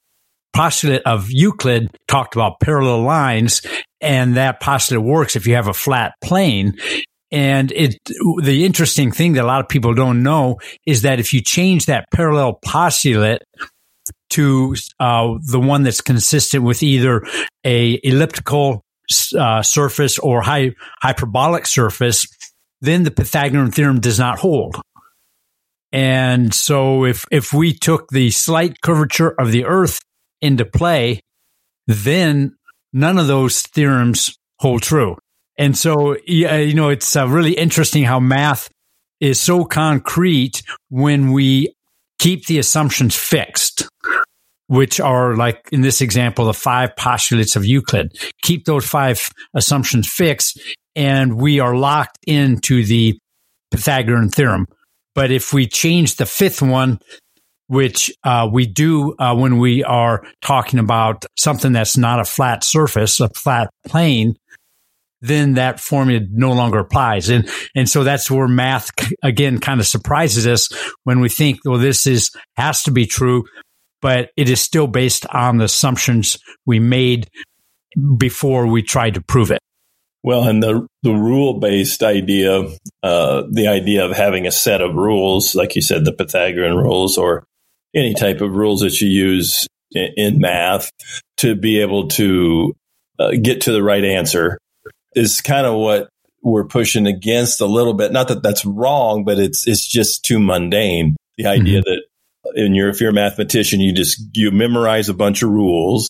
postulate 0.53 1.03
of 1.05 1.27
Euclid 1.29 1.96
talked 2.08 2.36
about 2.36 2.60
parallel 2.60 3.03
lines, 3.03 3.62
and 4.01 4.36
that 4.36 4.60
postulate 4.60 5.05
works 5.05 5.36
if 5.36 5.46
you 5.46 5.55
have 5.55 5.67
a 5.67 5.74
flat 5.74 6.13
plane. 6.24 6.77
And 7.31 7.72
it, 7.74 7.98
the 8.41 8.65
interesting 8.65 9.12
thing 9.12 9.34
that 9.34 9.43
a 9.43 9.48
lot 9.48 9.62
of 9.62 9.69
people 9.69 9.93
don't 9.93 10.24
know 10.24 10.58
is 10.88 11.03
that 11.03 11.19
if 11.19 11.34
you 11.34 11.41
change 11.41 11.86
that 11.86 12.05
parallel 12.12 12.58
postulate 12.65 13.43
to 14.29 14.75
uh, 15.00 15.36
the 15.41 15.59
one 15.59 15.83
that's 15.83 16.01
consistent 16.01 16.63
with 16.63 16.83
either 16.83 17.24
a 17.63 18.00
elliptical 18.03 18.83
uh, 19.38 19.62
surface 19.62 20.19
or 20.19 20.41
hyperbolic 20.43 21.65
surface, 21.65 22.27
then 22.81 23.03
the 23.03 23.12
Pythagorean 23.12 23.71
theorem 23.71 24.00
does 24.00 24.19
not 24.19 24.39
hold. 24.39 24.81
And 25.91 26.53
so 26.53 27.05
if, 27.05 27.25
if 27.31 27.51
we 27.51 27.74
took 27.74 28.09
the 28.09 28.29
slight 28.29 28.81
curvature 28.81 29.29
of 29.39 29.51
the 29.51 29.65
earth 29.65 30.00
into 30.41 30.65
play, 30.65 31.21
then 31.88 32.55
none 32.93 33.17
of 33.17 33.27
those 33.27 33.63
theorems 33.63 34.38
hold 34.59 34.83
true. 34.83 35.17
And 35.57 35.77
so, 35.77 36.15
you 36.25 36.74
know, 36.74 36.89
it's 36.89 37.15
uh, 37.15 37.27
really 37.27 37.53
interesting 37.53 38.03
how 38.03 38.19
math 38.19 38.69
is 39.19 39.41
so 39.41 39.65
concrete 39.65 40.62
when 40.89 41.33
we 41.33 41.74
keep 42.19 42.45
the 42.45 42.59
assumptions 42.59 43.15
fixed, 43.15 43.89
which 44.69 44.99
are 44.99 45.35
like 45.35 45.67
in 45.71 45.81
this 45.81 45.99
example, 45.99 46.45
the 46.45 46.53
five 46.53 46.95
postulates 46.95 47.55
of 47.55 47.65
Euclid. 47.65 48.15
Keep 48.43 48.65
those 48.65 48.88
five 48.88 49.19
assumptions 49.55 50.07
fixed 50.07 50.61
and 50.95 51.41
we 51.41 51.59
are 51.59 51.75
locked 51.75 52.19
into 52.27 52.85
the 52.85 53.17
Pythagorean 53.71 54.29
theorem. 54.29 54.67
But 55.15 55.31
if 55.31 55.53
we 55.53 55.65
change 55.65 56.15
the 56.15 56.27
fifth 56.27 56.61
one, 56.61 56.99
which 57.65 58.11
uh, 58.23 58.47
we 58.51 58.67
do 58.67 59.15
uh, 59.17 59.35
when 59.35 59.57
we 59.57 59.83
are 59.83 60.23
talking 60.43 60.77
about 60.79 61.25
something 61.35 61.71
that's 61.71 61.97
not 61.97 62.19
a 62.19 62.25
flat 62.25 62.63
surface, 62.63 63.19
a 63.19 63.29
flat 63.29 63.71
plane, 63.88 64.35
then 65.21 65.55
that 65.55 65.79
formula 65.79 66.25
no 66.31 66.51
longer 66.51 66.79
applies. 66.79 67.29
And, 67.29 67.49
and 67.75 67.89
so 67.89 68.03
that's 68.03 68.29
where 68.29 68.47
math 68.47 68.91
again 69.23 69.59
kind 69.59 69.79
of 69.79 69.88
surprises 69.88 70.45
us 70.45 70.69
when 71.05 71.21
we 71.21 71.29
think, 71.29 71.59
well, 71.65 71.79
this 71.79 72.05
is, 72.05 72.29
has 72.55 72.83
to 72.83 72.91
be 72.91 73.07
true, 73.07 73.45
but 74.01 74.29
it 74.38 74.50
is 74.50 74.62
still 74.62 74.88
based 74.88 75.25
on 75.27 75.58
the 75.58 75.65
assumptions 75.65 76.38
we 76.65 76.79
made 76.79 77.29
before 78.18 78.68
we 78.68 78.82
tried 78.82 79.15
to 79.15 79.22
prove 79.22 79.51
it. 79.51 79.60
Well, 80.22 80.44
and 80.44 80.62
the 80.62 80.86
the 81.01 81.13
rule 81.13 81.60
based 81.60 82.03
idea, 82.03 82.68
uh, 83.03 83.44
the 83.50 83.68
idea 83.68 84.06
of 84.06 84.15
having 84.15 84.46
a 84.46 84.51
set 84.51 84.82
of 84.82 84.96
rules, 84.96 85.56
like 85.56 85.75
you 85.75 85.82
said, 85.82 86.03
the 86.03 86.12
Pythagorean 86.12 86.75
rules, 86.75 87.18
or 87.18 87.46
any 87.96 88.13
type 88.13 88.41
of 88.41 88.51
rules 88.51 88.82
that 88.82 89.00
you 89.00 89.08
use 89.08 89.68
in, 89.91 90.10
in 90.18 90.39
math 90.39 90.91
to 91.38 91.56
be 91.56 91.79
able 91.79 92.10
to 92.10 92.75
uh, 93.18 93.32
get 93.41 93.62
to 93.62 93.72
the 93.72 93.82
right 93.82 94.03
answer, 94.03 94.58
is 95.15 95.39
kind 95.39 95.65
of 95.65 95.76
what 95.76 96.10
we're 96.43 96.65
pushing 96.65 97.08
against 97.08 97.62
a 97.62 97.65
little 97.65 97.93
bit. 97.93 98.12
Not 98.12 98.28
that 98.28 98.43
that's 98.43 98.65
wrong, 98.65 99.23
but 99.23 99.39
it's 99.39 99.67
it's 99.67 99.88
just 99.88 100.26
too 100.26 100.39
mundane. 100.39 101.15
The 101.38 101.45
idea 101.45 101.80
mm-hmm. 101.80 101.89
that 101.89 102.04
in 102.55 102.75
your 102.75 102.89
if 102.89 103.01
you're 103.01 103.12
a 103.12 103.13
mathematician, 103.13 103.79
you 103.79 103.93
just 103.93 104.21
you 104.33 104.51
memorize 104.51 105.09
a 105.09 105.13
bunch 105.13 105.43
of 105.43 105.49
rules 105.49 106.09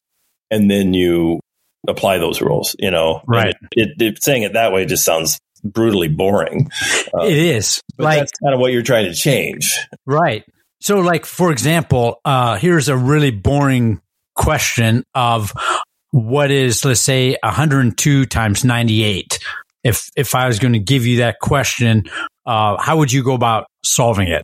and 0.51 0.69
then 0.69 0.93
you 0.93 1.39
apply 1.87 2.17
those 2.17 2.41
rules, 2.41 2.75
you 2.79 2.91
know? 2.91 3.21
Right. 3.27 3.55
It, 3.71 3.89
it, 3.99 4.01
it, 4.01 4.23
saying 4.23 4.43
it 4.43 4.53
that 4.53 4.71
way 4.71 4.85
just 4.85 5.05
sounds 5.05 5.39
brutally 5.63 6.07
boring. 6.07 6.69
Uh, 7.13 7.23
it 7.23 7.37
is. 7.37 7.81
But 7.97 8.03
like, 8.03 8.19
that's 8.19 8.31
kind 8.43 8.53
of 8.53 8.59
what 8.59 8.71
you're 8.71 8.83
trying 8.83 9.05
to 9.05 9.13
change. 9.13 9.77
Right. 10.05 10.43
So, 10.81 10.99
like, 10.99 11.25
for 11.25 11.51
example, 11.51 12.21
uh, 12.23 12.57
here's 12.57 12.87
a 12.87 12.95
really 12.95 13.31
boring 13.31 14.01
question 14.35 15.03
of 15.13 15.53
what 16.11 16.51
is, 16.51 16.85
let's 16.85 17.01
say, 17.01 17.37
102 17.43 18.25
times 18.25 18.63
98. 18.63 19.39
If, 19.83 20.09
if 20.15 20.35
I 20.35 20.47
was 20.47 20.59
going 20.59 20.73
to 20.73 20.79
give 20.79 21.05
you 21.05 21.17
that 21.17 21.39
question, 21.41 22.05
uh, 22.45 22.77
how 22.81 22.97
would 22.97 23.11
you 23.11 23.23
go 23.23 23.33
about 23.33 23.67
solving 23.83 24.29
it? 24.29 24.43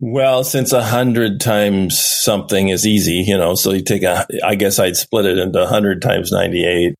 Well, 0.00 0.44
since 0.44 0.72
a 0.72 0.82
hundred 0.82 1.40
times 1.40 1.98
something 1.98 2.70
is 2.70 2.86
easy, 2.86 3.22
you 3.26 3.36
know, 3.36 3.54
so 3.54 3.72
you 3.72 3.82
take 3.82 4.02
a, 4.02 4.26
I 4.42 4.54
guess 4.54 4.78
I'd 4.78 4.96
split 4.96 5.26
it 5.26 5.38
into 5.38 5.62
a 5.62 5.66
hundred 5.66 6.00
times 6.00 6.32
98 6.32 6.94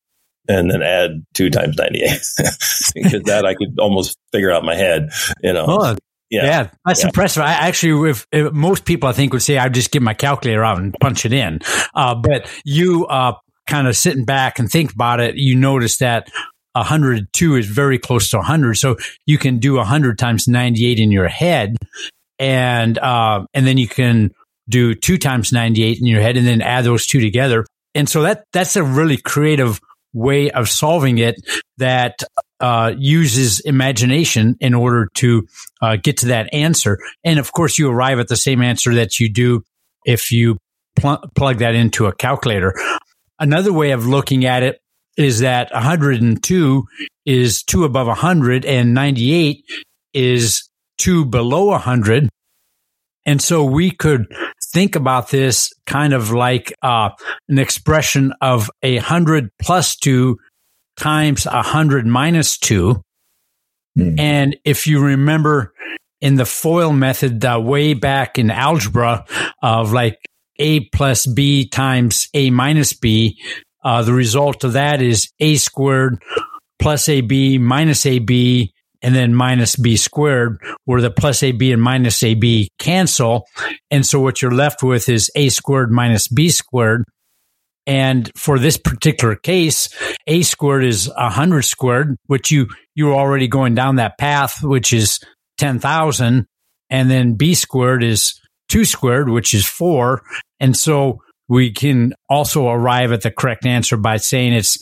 and 0.47 0.69
then 0.69 0.83
add 0.83 1.25
two 1.33 1.49
times 1.49 1.77
98 1.77 2.09
because 2.93 3.23
that 3.23 3.43
I 3.45 3.55
could 3.55 3.79
almost 3.79 4.17
figure 4.31 4.51
out 4.51 4.61
in 4.61 4.67
my 4.67 4.75
head, 4.75 5.09
you 5.41 5.51
know. 5.51 5.65
Oh, 5.67 5.95
yeah. 6.29 6.45
yeah. 6.45 6.69
that's 6.85 7.01
yeah. 7.01 7.07
impressive. 7.07 7.41
I 7.41 7.53
actually, 7.53 8.11
if, 8.11 8.27
if, 8.31 8.53
most 8.53 8.85
people 8.85 9.09
I 9.09 9.13
think 9.13 9.33
would 9.33 9.41
say 9.41 9.57
I'd 9.57 9.73
just 9.73 9.91
get 9.91 10.03
my 10.03 10.13
calculator 10.13 10.63
out 10.63 10.77
and 10.77 10.95
punch 11.01 11.25
it 11.25 11.33
in. 11.33 11.59
Uh, 11.95 12.13
but 12.13 12.47
you, 12.63 13.07
uh, 13.07 13.33
kind 13.67 13.87
of 13.87 13.95
sitting 13.95 14.25
back 14.25 14.59
and 14.59 14.69
think 14.69 14.93
about 14.93 15.19
it, 15.19 15.37
you 15.37 15.55
notice 15.55 15.97
that 15.97 16.29
102 16.73 17.55
is 17.55 17.65
very 17.65 17.97
close 17.97 18.29
to 18.29 18.37
100. 18.37 18.75
So 18.75 18.97
you 19.25 19.39
can 19.39 19.57
do 19.57 19.75
100 19.75 20.19
times 20.19 20.47
98 20.47 20.99
in 20.99 21.11
your 21.11 21.27
head 21.27 21.77
and 22.41 22.97
uh, 22.97 23.45
and 23.53 23.67
then 23.67 23.77
you 23.77 23.87
can 23.87 24.31
do 24.67 24.95
two 24.95 25.17
times 25.19 25.53
98 25.53 25.99
in 25.99 26.07
your 26.07 26.21
head 26.21 26.37
and 26.37 26.47
then 26.47 26.61
add 26.61 26.83
those 26.83 27.05
two 27.05 27.21
together. 27.21 27.65
And 27.93 28.09
so 28.09 28.23
that 28.23 28.45
that's 28.51 28.75
a 28.75 28.83
really 28.83 29.17
creative 29.17 29.79
way 30.13 30.49
of 30.49 30.67
solving 30.67 31.19
it 31.19 31.35
that 31.77 32.23
uh, 32.59 32.93
uses 32.97 33.59
imagination 33.59 34.55
in 34.59 34.73
order 34.73 35.07
to 35.15 35.47
uh, 35.81 35.97
get 35.97 36.17
to 36.17 36.27
that 36.27 36.51
answer. 36.51 36.97
And 37.23 37.39
of 37.39 37.51
course, 37.53 37.77
you 37.77 37.89
arrive 37.89 38.19
at 38.19 38.27
the 38.27 38.35
same 38.35 38.61
answer 38.61 38.95
that 38.95 39.19
you 39.19 39.29
do 39.29 39.63
if 40.05 40.31
you 40.31 40.57
pl- 40.95 41.23
plug 41.35 41.59
that 41.59 41.75
into 41.75 42.07
a 42.07 42.15
calculator. 42.15 42.73
Another 43.39 43.71
way 43.71 43.91
of 43.91 44.07
looking 44.07 44.45
at 44.45 44.63
it 44.63 44.81
is 45.15 45.39
that 45.39 45.71
102 45.71 46.87
is 47.25 47.63
two 47.63 47.83
above 47.83 48.07
100 48.07 48.65
and 48.65 48.93
98 48.95 49.63
is 50.13 50.70
to 51.01 51.25
below 51.25 51.65
100. 51.67 52.29
And 53.25 53.41
so 53.41 53.63
we 53.63 53.91
could 53.91 54.25
think 54.73 54.95
about 54.95 55.29
this 55.29 55.71
kind 55.85 56.13
of 56.13 56.31
like 56.31 56.73
uh, 56.81 57.09
an 57.49 57.59
expression 57.59 58.33
of 58.41 58.69
a 58.81 58.95
100 58.95 59.49
plus 59.61 59.95
2 59.97 60.37
times 60.97 61.45
a 61.45 61.51
100 61.51 62.05
minus 62.05 62.57
2. 62.59 63.01
Mm. 63.97 64.19
And 64.19 64.57
if 64.63 64.87
you 64.87 65.03
remember 65.03 65.73
in 66.19 66.35
the 66.35 66.45
FOIL 66.45 66.93
method, 66.93 67.43
uh, 67.43 67.59
way 67.61 67.93
back 67.93 68.37
in 68.37 68.51
algebra 68.51 69.25
of 69.61 69.91
like 69.91 70.17
a 70.57 70.81
plus 70.89 71.25
b 71.25 71.67
times 71.67 72.27
a 72.33 72.49
minus 72.51 72.93
b, 72.93 73.37
uh, 73.83 74.03
the 74.03 74.13
result 74.13 74.63
of 74.63 74.73
that 74.73 75.01
is 75.01 75.31
a 75.39 75.55
squared 75.55 76.21
plus 76.79 77.09
ab 77.09 77.31
minus 77.59 78.05
ab 78.05 78.29
and 79.01 79.15
then 79.15 79.33
minus 79.33 79.75
b 79.75 79.97
squared, 79.97 80.59
where 80.85 81.01
the 81.01 81.11
plus 81.11 81.43
ab 81.43 81.61
and 81.61 81.81
minus 81.81 82.21
ab 82.23 82.67
cancel. 82.79 83.45
And 83.89 84.05
so 84.05 84.19
what 84.19 84.41
you're 84.41 84.51
left 84.51 84.83
with 84.83 85.09
is 85.09 85.31
a 85.35 85.49
squared 85.49 85.91
minus 85.91 86.27
b 86.27 86.49
squared. 86.49 87.03
And 87.87 88.31
for 88.35 88.59
this 88.59 88.77
particular 88.77 89.35
case, 89.35 89.89
a 90.27 90.43
squared 90.43 90.83
is 90.83 91.09
100 91.09 91.63
squared, 91.63 92.15
which 92.27 92.51
you, 92.51 92.67
you're 92.93 93.15
already 93.15 93.47
going 93.47 93.73
down 93.73 93.95
that 93.95 94.19
path, 94.19 94.61
which 94.61 94.93
is 94.93 95.19
10,000. 95.57 96.45
And 96.89 97.09
then 97.09 97.33
b 97.33 97.55
squared 97.55 98.03
is 98.03 98.39
2 98.69 98.85
squared, 98.85 99.29
which 99.29 99.53
is 99.53 99.65
4. 99.65 100.21
And 100.59 100.77
so 100.77 101.21
we 101.49 101.71
can 101.71 102.13
also 102.29 102.69
arrive 102.69 103.11
at 103.11 103.21
the 103.21 103.31
correct 103.31 103.65
answer 103.65 103.97
by 103.97 104.17
saying 104.17 104.53
it's 104.53 104.77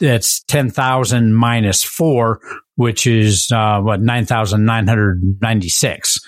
that's 0.00 0.42
10,000 0.44 1.34
minus 1.34 1.84
4, 1.84 2.40
which 2.76 3.06
is 3.06 3.50
uh, 3.54 3.80
what 3.80 4.00
9,996. 4.00 6.18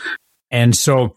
And 0.50 0.76
so 0.76 1.16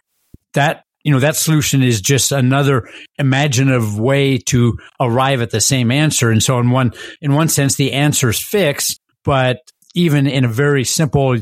that 0.53 0.83
you 1.03 1.11
know 1.11 1.19
that 1.19 1.35
solution 1.35 1.83
is 1.83 1.99
just 2.01 2.31
another 2.31 2.89
imaginative 3.19 3.99
way 3.99 4.39
to 4.39 4.79
arrive 4.99 5.41
at 5.41 5.51
the 5.51 5.61
same 5.61 5.91
answer. 5.91 6.31
And 6.31 6.41
so 6.41 6.57
in 6.59 6.71
one 6.71 6.93
in 7.21 7.35
one 7.35 7.47
sense, 7.47 7.75
the 7.75 7.93
answer 7.93 8.29
is 8.29 8.41
fixed, 8.41 8.99
but 9.23 9.59
even 9.93 10.25
in 10.25 10.45
a 10.45 10.49
very 10.49 10.83
simple 10.83 11.37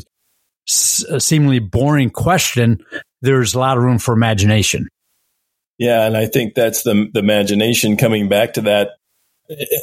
seemingly 0.67 1.59
boring 1.59 2.09
question, 2.09 2.83
there's 3.21 3.53
a 3.53 3.59
lot 3.59 3.77
of 3.77 3.83
room 3.83 3.99
for 3.99 4.13
imagination. 4.13 4.89
Yeah, 5.77 6.05
and 6.05 6.17
I 6.17 6.25
think 6.25 6.55
that's 6.55 6.83
the 6.83 7.09
the 7.13 7.19
imagination 7.19 7.95
coming 7.95 8.27
back 8.27 8.53
to 8.53 8.61
that 8.61 8.89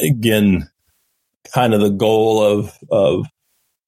again. 0.01 0.69
Kind 1.53 1.75
of 1.75 1.81
the 1.81 1.91
goal 1.91 2.43
of 2.43 2.77
of 2.91 3.27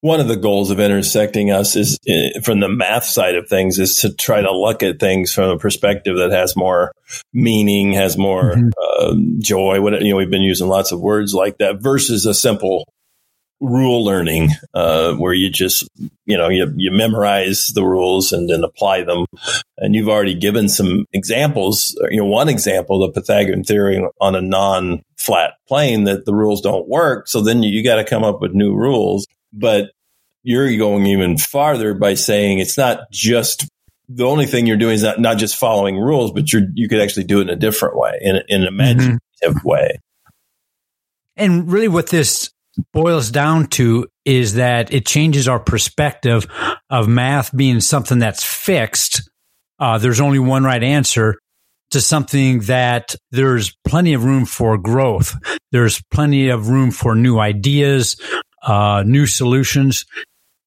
one 0.03 0.19
of 0.19 0.27
the 0.27 0.37
goals 0.37 0.71
of 0.71 0.81
intersecting 0.81 1.53
us 1.53 1.77
is 1.77 1.97
eh, 2.09 2.41
from 2.43 2.59
the 2.59 2.69
math 2.69 3.05
side 3.05 3.37
of 3.37 3.49
things 3.49 3.79
is 3.79 3.97
to 3.97 4.13
try 4.13 4.41
to 4.41 4.51
look 4.51 4.83
at 4.83 4.99
things 4.99 5.33
from 5.33 5.51
a 5.51 5.59
perspective 5.59 6.17
that 6.17 6.33
has 6.33 6.57
more 6.57 6.93
meaning, 7.33 7.93
has 7.93 8.19
more 8.19 8.55
mm-hmm. 8.55 8.69
uh, 9.01 9.15
joy. 9.39 9.81
What 9.81 10.03
you 10.03 10.11
know, 10.11 10.17
we've 10.17 10.31
been 10.31 10.43
using 10.43 10.67
lots 10.67 10.91
of 10.91 11.01
words 11.01 11.35
like 11.35 11.59
that 11.59 11.81
versus 11.81 12.27
a 12.27 12.35
simple 12.35 12.93
rule 13.63 14.05
learning 14.05 14.51
uh, 14.75 15.15
where 15.15 15.33
you 15.33 15.49
just 15.49 15.89
you 16.27 16.37
know 16.37 16.49
you, 16.49 16.73
you 16.77 16.91
memorize 16.91 17.69
the 17.69 17.85
rules 17.85 18.33
and 18.33 18.51
then 18.51 18.65
apply 18.65 19.05
them 19.05 19.25
and 19.79 19.95
you've 19.95 20.09
already 20.09 20.35
given 20.35 20.69
some 20.69 21.07
examples 21.13 21.97
you 22.11 22.19
know 22.19 22.27
one 22.27 22.49
example 22.49 22.99
the 22.99 23.13
pythagorean 23.13 23.63
theory 23.63 24.05
on 24.21 24.35
a 24.35 24.43
non-flat 24.43 25.53
plane 25.69 26.05
that 26.05 26.25
the 26.25 26.35
rules 26.35 26.61
don't 26.61 26.89
work 26.89 27.29
so 27.29 27.41
then 27.41 27.63
you, 27.63 27.71
you 27.71 27.85
got 27.85 27.97
to 27.97 28.05
come 28.05 28.25
up 28.25 28.41
with 28.41 28.53
new 28.53 28.75
rules 28.75 29.27
but 29.53 29.93
you're 30.43 30.77
going 30.77 31.07
even 31.07 31.39
farther 31.39 31.95
by 31.95 32.15
saying 32.15 32.59
it's 32.59 32.77
not 32.77 33.11
just 33.13 33.69
the 34.09 34.25
only 34.27 34.47
thing 34.47 34.67
you're 34.67 34.77
doing 34.77 34.95
is 34.95 35.05
not, 35.05 35.21
not 35.21 35.39
just 35.39 35.57
following 35.57 35.97
rules, 35.97 36.33
but 36.33 36.53
you 36.53 36.69
you 36.75 36.89
could 36.89 37.01
actually 37.01 37.25
do 37.25 37.39
it 37.39 37.43
in 37.43 37.51
a 37.51 37.57
different 37.57 37.97
way, 37.97 38.19
in, 38.21 38.37
in 38.49 38.63
an 38.63 38.69
imaginative 38.69 39.21
mm-hmm. 39.43 39.69
way. 39.69 40.01
And 41.37 41.71
really, 41.71 41.89
what 41.89 42.09
this 42.09 42.52
boils 42.93 43.31
down 43.31 43.67
to 43.67 44.07
is 44.25 44.55
that 44.55 44.93
it 44.93 45.07
changes 45.07 45.49
our 45.49 45.61
perspective 45.61 46.47
of 46.91 47.09
math 47.09 47.55
being 47.57 47.81
something 47.81 48.19
that's 48.19 48.45
fixed. 48.45 49.31
Uh, 49.79 49.99
there's 49.99 50.21
only 50.21 50.39
one 50.39 50.65
right 50.65 50.83
answer 50.83 51.39
to 51.91 52.01
something 52.01 52.61
that 52.61 53.15
there's 53.31 53.77
plenty 53.87 54.15
of 54.15 54.25
room 54.25 54.47
for 54.47 54.79
growth. 54.79 55.35
There's 55.73 56.03
plenty 56.11 56.49
of 56.49 56.69
room 56.69 56.91
for 56.91 57.15
new 57.15 57.39
ideas, 57.39 58.17
uh, 58.63 59.03
new 59.07 59.27
solutions. 59.27 60.07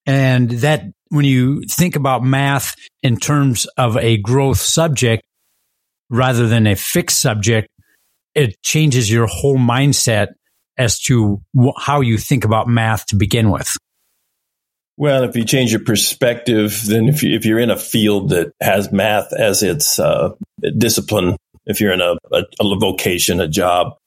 And 0.05 0.51
that 0.51 0.83
when 1.09 1.25
you 1.25 1.63
think 1.63 1.95
about 1.95 2.23
math 2.23 2.75
in 3.01 3.17
terms 3.17 3.65
of 3.77 3.97
a 3.97 4.17
growth 4.17 4.59
subject 4.59 5.23
rather 6.09 6.47
than 6.47 6.67
a 6.67 6.75
fixed 6.75 7.21
subject, 7.21 7.67
it 8.35 8.61
changes 8.61 9.11
your 9.11 9.27
whole 9.27 9.57
mindset 9.57 10.33
as 10.77 10.99
to 10.99 11.41
wh- 11.57 11.77
how 11.77 12.01
you 12.01 12.17
think 12.17 12.45
about 12.45 12.67
math 12.67 13.05
to 13.07 13.15
begin 13.15 13.51
with. 13.51 13.75
Well, 14.97 15.23
if 15.23 15.35
you 15.35 15.43
change 15.43 15.71
your 15.71 15.83
perspective, 15.83 16.81
then 16.87 17.09
if, 17.09 17.21
you, 17.21 17.35
if 17.35 17.45
you're 17.45 17.59
in 17.59 17.69
a 17.69 17.77
field 17.77 18.29
that 18.29 18.53
has 18.61 18.91
math 18.91 19.33
as 19.33 19.61
its 19.61 19.99
uh, 19.99 20.29
discipline, 20.77 21.35
if 21.65 21.81
you're 21.81 21.91
in 21.91 22.01
a, 22.01 22.15
a, 22.31 22.43
a 22.61 22.79
vocation, 22.79 23.41
a 23.41 23.47
job 23.47 23.97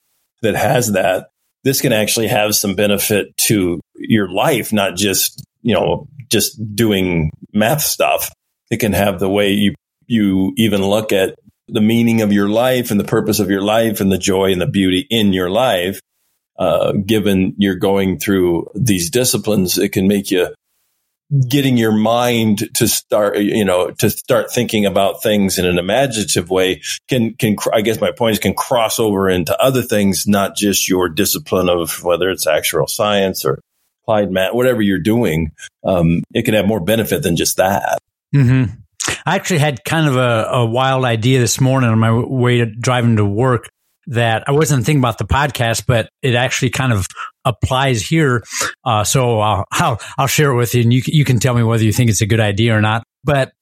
that 0.41 0.55
has 0.55 0.93
that, 0.93 1.29
this 1.65 1.81
can 1.81 1.93
actually 1.93 2.29
have 2.29 2.55
some 2.55 2.75
benefit 2.75 3.37
to 3.37 3.81
your 3.97 4.31
life, 4.31 4.73
not 4.73 4.97
just, 4.97 5.43
you 5.61 5.75
know, 5.75 6.09
just 6.31 6.59
doing 6.75 7.31
math 7.53 7.83
stuff. 7.83 8.31
It 8.71 8.79
can 8.79 8.93
have 8.93 9.19
the 9.19 9.29
way 9.29 9.51
you, 9.51 9.75
you 10.07 10.55
even 10.57 10.83
look 10.83 11.13
at 11.13 11.35
the 11.69 11.81
meaning 11.83 12.23
of 12.23 12.33
your 12.33 12.49
life 12.49 12.91
and 12.91 12.99
the 12.99 13.05
purpose 13.05 13.41
of 13.41 13.51
your 13.51 13.61
life 13.61 14.01
and 14.01 14.11
the 14.11 14.19
joy 14.19 14.53
and 14.53 14.61
the 14.61 14.67
beauty 14.67 15.07
in 15.11 15.35
your 15.35 15.51
life. 15.51 16.01
Uh, 16.59 16.93
given 16.93 17.55
you're 17.57 17.77
going 17.77 18.19
through 18.19 18.69
these 18.75 19.11
disciplines, 19.11 19.79
it 19.79 19.91
can 19.91 20.09
make 20.09 20.31
you 20.31 20.49
getting 21.47 21.77
your 21.77 21.93
mind 21.93 22.69
to 22.75 22.89
start, 22.89 23.39
you 23.39 23.65
know, 23.65 23.91
to 23.91 24.09
start 24.09 24.51
thinking 24.51 24.87
about 24.87 25.23
things 25.23 25.59
in 25.59 25.67
an 25.67 25.79
imaginative 25.79 26.49
way 26.49 26.81
can, 27.09 27.35
can, 27.35 27.57
I 27.73 27.83
guess 27.83 28.01
my 28.01 28.13
point 28.13 28.33
is 28.33 28.39
can 28.39 28.55
cross 28.55 28.99
over 28.99 29.29
into 29.29 29.57
other 29.63 29.83
things, 29.83 30.27
not 30.27 30.57
just 30.57 30.89
your 30.89 31.09
discipline 31.09 31.69
of 31.69 32.03
whether 32.03 32.31
it's 32.31 32.47
actual 32.47 32.87
science 32.87 33.45
or 33.45 33.61
applied 34.03 34.33
math, 34.33 34.55
whatever 34.55 34.81
you're 34.81 34.99
doing. 34.99 35.53
Um, 35.85 36.23
it 36.33 36.43
can 36.43 36.55
have 36.55 36.67
more 36.67 36.81
benefit 36.81 37.23
than 37.23 37.37
just 37.37 37.59
that. 37.59 37.99
Mm-hmm. 38.35 38.73
I 39.27 39.37
actually 39.37 39.59
had 39.59 39.85
kind 39.85 40.09
of 40.09 40.17
a, 40.17 40.49
a 40.51 40.67
wild 40.67 41.05
idea 41.05 41.41
this 41.41 41.61
morning 41.61 41.91
on 41.91 41.99
my 41.99 42.13
way 42.13 42.59
to 42.59 42.67
driving 42.67 43.17
to 43.17 43.25
work 43.25 43.69
that 44.09 44.49
I 44.49 44.53
wasn't 44.53 44.85
thinking 44.85 45.01
about 45.01 45.19
the 45.19 45.25
podcast, 45.25 45.85
but 45.87 46.09
it 46.23 46.35
actually 46.35 46.71
kind 46.71 46.93
of 46.93 47.07
applies 47.45 48.03
here. 48.03 48.43
Uh, 48.85 49.05
so 49.05 49.39
I'll, 49.41 49.65
I'll, 49.73 50.01
I'll 50.17 50.27
share 50.27 50.51
it 50.51 50.57
with 50.57 50.75
you 50.75 50.83
and 50.83 50.93
you, 50.93 51.03
you 51.07 51.25
can 51.25 51.39
tell 51.39 51.55
me 51.55 51.63
whether 51.63 51.85
you 51.85 51.93
think 51.93 52.11
it's 52.11 52.23
a 52.23 52.27
good 52.27 52.41
idea 52.41 52.77
or 52.77 52.81
not. 52.81 53.05
But 53.23 53.53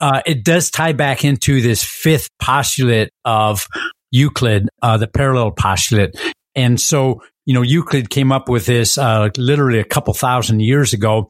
uh, 0.00 0.22
it 0.24 0.44
does 0.44 0.70
tie 0.70 0.94
back 0.94 1.24
into 1.24 1.60
this 1.60 1.84
fifth 1.84 2.28
postulate 2.40 3.10
of 3.24 3.66
Euclid, 4.10 4.68
uh, 4.82 4.96
the 4.96 5.06
parallel 5.06 5.50
postulate. 5.50 6.18
And 6.54 6.80
so, 6.80 7.22
you 7.44 7.52
know, 7.52 7.62
Euclid 7.62 8.08
came 8.08 8.32
up 8.32 8.48
with 8.48 8.64
this 8.64 8.96
uh, 8.96 9.28
literally 9.36 9.78
a 9.78 9.84
couple 9.84 10.14
thousand 10.14 10.60
years 10.60 10.94
ago. 10.94 11.28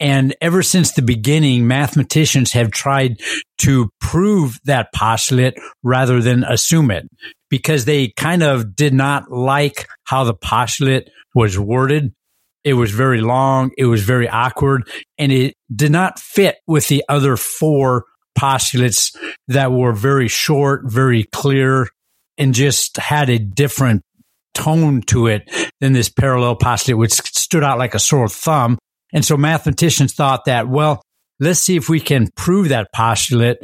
And 0.00 0.34
ever 0.40 0.62
since 0.62 0.92
the 0.92 1.02
beginning, 1.02 1.66
mathematicians 1.66 2.52
have 2.52 2.70
tried 2.70 3.20
to 3.58 3.90
prove 4.00 4.58
that 4.64 4.92
postulate 4.94 5.54
rather 5.82 6.22
than 6.22 6.44
assume 6.44 6.90
it 6.92 7.08
because 7.50 7.84
they 7.84 8.08
kind 8.16 8.42
of 8.42 8.74
did 8.74 8.94
not 8.94 9.30
like 9.30 9.88
how 10.04 10.24
the 10.24 10.34
postulate 10.34 11.08
was 11.34 11.58
worded. 11.58 12.12
It 12.64 12.74
was 12.74 12.90
very 12.90 13.20
long. 13.20 13.70
It 13.78 13.86
was 13.86 14.02
very 14.02 14.28
awkward 14.28 14.88
and 15.16 15.32
it 15.32 15.54
did 15.74 15.92
not 15.92 16.18
fit 16.18 16.56
with 16.66 16.88
the 16.88 17.04
other 17.08 17.36
four 17.36 18.04
postulates 18.36 19.12
that 19.48 19.72
were 19.72 19.92
very 19.92 20.28
short, 20.28 20.82
very 20.84 21.24
clear 21.24 21.88
and 22.36 22.54
just 22.54 22.96
had 22.96 23.30
a 23.30 23.38
different 23.38 24.02
tone 24.54 25.02
to 25.02 25.26
it 25.26 25.48
than 25.80 25.92
this 25.92 26.08
parallel 26.08 26.56
postulate, 26.56 26.98
which 26.98 27.12
stood 27.12 27.64
out 27.64 27.78
like 27.78 27.94
a 27.94 27.98
sore 27.98 28.28
thumb. 28.28 28.78
And 29.12 29.24
so 29.24 29.36
mathematicians 29.36 30.14
thought 30.14 30.44
that, 30.44 30.68
well, 30.68 31.02
let's 31.40 31.60
see 31.60 31.76
if 31.76 31.88
we 31.88 32.00
can 32.00 32.28
prove 32.36 32.68
that 32.68 32.88
postulate 32.94 33.58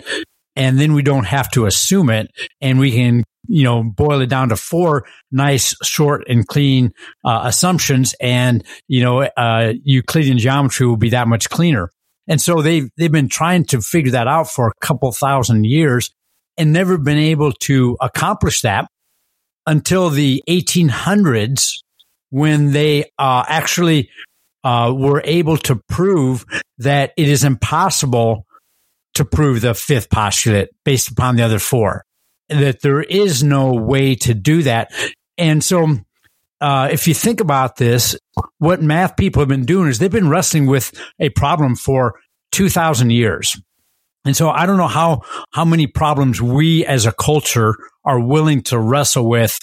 and 0.56 0.78
then 0.78 0.94
we 0.94 1.02
don't 1.02 1.26
have 1.26 1.50
to 1.52 1.66
assume 1.66 2.10
it 2.10 2.28
and 2.60 2.78
we 2.78 2.92
can 2.92 3.24
you 3.46 3.64
know, 3.64 3.82
boil 3.82 4.20
it 4.20 4.28
down 4.28 4.48
to 4.50 4.56
four 4.56 5.06
nice, 5.30 5.74
short 5.82 6.24
and 6.28 6.46
clean 6.46 6.92
uh, 7.24 7.42
assumptions, 7.44 8.14
and 8.20 8.64
you 8.88 9.02
know, 9.02 9.22
uh, 9.22 9.72
Euclidean 9.82 10.38
geometry 10.38 10.86
will 10.86 10.96
be 10.96 11.10
that 11.10 11.28
much 11.28 11.50
cleaner. 11.50 11.90
And 12.26 12.40
so 12.40 12.62
they've 12.62 12.88
they've 12.96 13.12
been 13.12 13.28
trying 13.28 13.64
to 13.66 13.80
figure 13.80 14.12
that 14.12 14.26
out 14.26 14.50
for 14.50 14.68
a 14.68 14.72
couple 14.80 15.10
thousand 15.12 15.64
years, 15.64 16.10
and 16.56 16.72
never 16.72 16.98
been 16.98 17.18
able 17.18 17.52
to 17.52 17.96
accomplish 18.00 18.62
that 18.62 18.88
until 19.66 20.10
the 20.10 20.42
1800s, 20.48 21.82
when 22.30 22.72
they 22.72 23.04
uh, 23.18 23.44
actually 23.48 24.10
uh, 24.62 24.92
were 24.96 25.22
able 25.24 25.56
to 25.58 25.80
prove 25.88 26.44
that 26.78 27.12
it 27.16 27.28
is 27.28 27.44
impossible 27.44 28.46
to 29.14 29.24
prove 29.24 29.60
the 29.60 29.74
fifth 29.74 30.10
postulate 30.10 30.68
based 30.84 31.10
upon 31.10 31.36
the 31.36 31.42
other 31.42 31.58
four 31.58 32.04
that 32.48 32.80
there 32.82 33.02
is 33.02 33.42
no 33.42 33.74
way 33.74 34.14
to 34.16 34.34
do 34.34 34.62
that. 34.62 34.92
And 35.38 35.62
so, 35.62 35.98
uh, 36.60 36.88
if 36.90 37.06
you 37.08 37.14
think 37.14 37.40
about 37.40 37.76
this, 37.76 38.16
what 38.58 38.80
math 38.80 39.16
people 39.16 39.40
have 39.40 39.48
been 39.48 39.66
doing 39.66 39.88
is 39.88 39.98
they've 39.98 40.10
been 40.10 40.30
wrestling 40.30 40.66
with 40.66 40.92
a 41.18 41.28
problem 41.30 41.76
for 41.76 42.14
2000 42.52 43.10
years. 43.10 43.60
And 44.24 44.36
so 44.36 44.48
I 44.48 44.64
don't 44.64 44.78
know 44.78 44.88
how, 44.88 45.22
how 45.52 45.64
many 45.64 45.86
problems 45.86 46.40
we 46.40 46.86
as 46.86 47.04
a 47.04 47.12
culture 47.12 47.74
are 48.04 48.20
willing 48.20 48.62
to 48.62 48.78
wrestle 48.78 49.28
with 49.28 49.58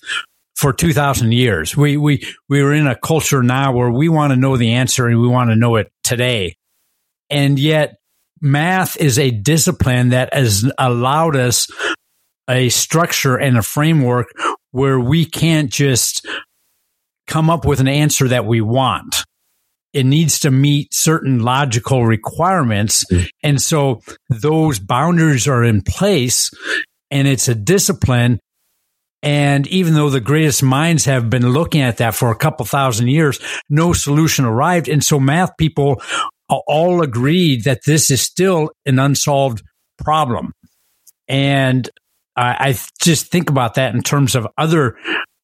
for 0.56 0.72
2000 0.72 1.32
years. 1.32 1.76
We, 1.76 1.98
we, 1.98 2.24
we 2.48 2.62
are 2.62 2.74
in 2.74 2.86
a 2.86 2.96
culture 2.96 3.42
now 3.42 3.74
where 3.74 3.90
we 3.90 4.08
want 4.10 4.32
to 4.32 4.38
know 4.38 4.58
the 4.58 4.74
answer 4.74 5.08
and 5.08 5.20
we 5.20 5.28
want 5.28 5.50
to 5.50 5.56
know 5.56 5.78
it 5.78 5.92
today. 6.04 6.58
And 7.32 7.58
yet 7.58 7.96
math 8.42 8.98
is 8.98 9.18
a 9.18 9.32
discipline 9.32 10.10
that 10.10 10.34
has 10.34 10.70
allowed 10.78 11.36
us 11.36 11.68
a 12.50 12.70
structure 12.70 13.38
and 13.38 13.58
a 13.58 13.64
framework 13.64 14.28
where 14.72 15.00
we 15.00 15.26
can't 15.26 15.72
just 15.72 16.26
come 17.28 17.50
up 17.50 17.66
with 17.66 17.80
an 17.80 17.88
answer 17.88 18.28
that 18.28 18.46
we 18.46 18.62
want. 18.62 19.24
It 19.94 20.06
needs 20.06 20.40
to 20.42 20.52
meet 20.52 20.94
certain 20.94 21.40
logical 21.40 22.06
requirements. 22.06 23.06
Mm-hmm. 23.06 23.26
And 23.44 23.62
so 23.62 24.02
those 24.30 24.80
boundaries 24.80 25.48
are 25.48 25.64
in 25.64 25.82
place 25.82 26.52
and 27.10 27.28
it's 27.28 27.48
a 27.48 27.56
discipline. 27.56 28.40
And 29.22 29.68
even 29.68 29.94
though 29.94 30.10
the 30.10 30.22
greatest 30.22 30.64
minds 30.64 31.06
have 31.06 31.30
been 31.30 31.48
looking 31.50 31.82
at 31.82 31.98
that 31.98 32.16
for 32.16 32.32
a 32.32 32.36
couple 32.36 32.66
thousand 32.66 33.10
years, 33.10 33.40
no 33.70 33.94
solution 33.94 34.46
arrived. 34.46 34.88
And 34.88 35.04
so 35.04 35.20
math 35.20 35.56
people 35.58 36.02
all 36.50 37.02
agreed 37.02 37.66
that 37.66 37.82
this 37.86 38.10
is 38.10 38.22
still 38.22 38.72
an 38.86 38.98
unsolved 38.98 39.62
problem. 39.98 40.54
And 41.28 41.90
I, 42.36 42.70
I 42.70 42.80
just 43.02 43.28
think 43.28 43.50
about 43.50 43.76
that 43.76 43.94
in 43.94 44.02
terms 44.02 44.36
of 44.36 44.48
other 44.58 44.98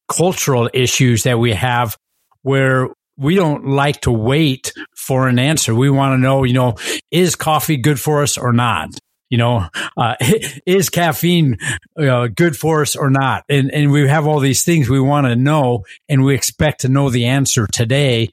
cultural 0.08 0.70
issues 0.72 1.24
that 1.24 1.38
we 1.38 1.52
have 1.52 1.96
where 2.42 2.88
we 3.16 3.34
don't 3.34 3.66
like 3.66 4.00
to 4.02 4.12
wait 4.12 4.72
for 4.96 5.28
an 5.28 5.38
answer. 5.38 5.74
We 5.74 5.90
want 5.90 6.14
to 6.14 6.18
know, 6.18 6.44
you 6.44 6.54
know, 6.54 6.76
is 7.10 7.34
coffee 7.34 7.76
good 7.76 8.00
for 8.00 8.22
us 8.22 8.38
or 8.38 8.52
not? 8.52 8.90
You 9.28 9.38
know, 9.38 9.66
uh, 9.96 10.14
is 10.66 10.88
caffeine 10.88 11.58
uh, 11.98 12.28
good 12.28 12.56
for 12.56 12.80
us 12.82 12.96
or 12.96 13.10
not? 13.10 13.44
And 13.48 13.70
and 13.72 13.90
we 13.90 14.08
have 14.08 14.26
all 14.26 14.40
these 14.40 14.64
things 14.64 14.88
we 14.88 15.00
want 15.00 15.26
to 15.26 15.36
know, 15.36 15.84
and 16.08 16.24
we 16.24 16.34
expect 16.34 16.82
to 16.82 16.88
know 16.88 17.10
the 17.10 17.26
answer 17.26 17.66
today, 17.66 18.30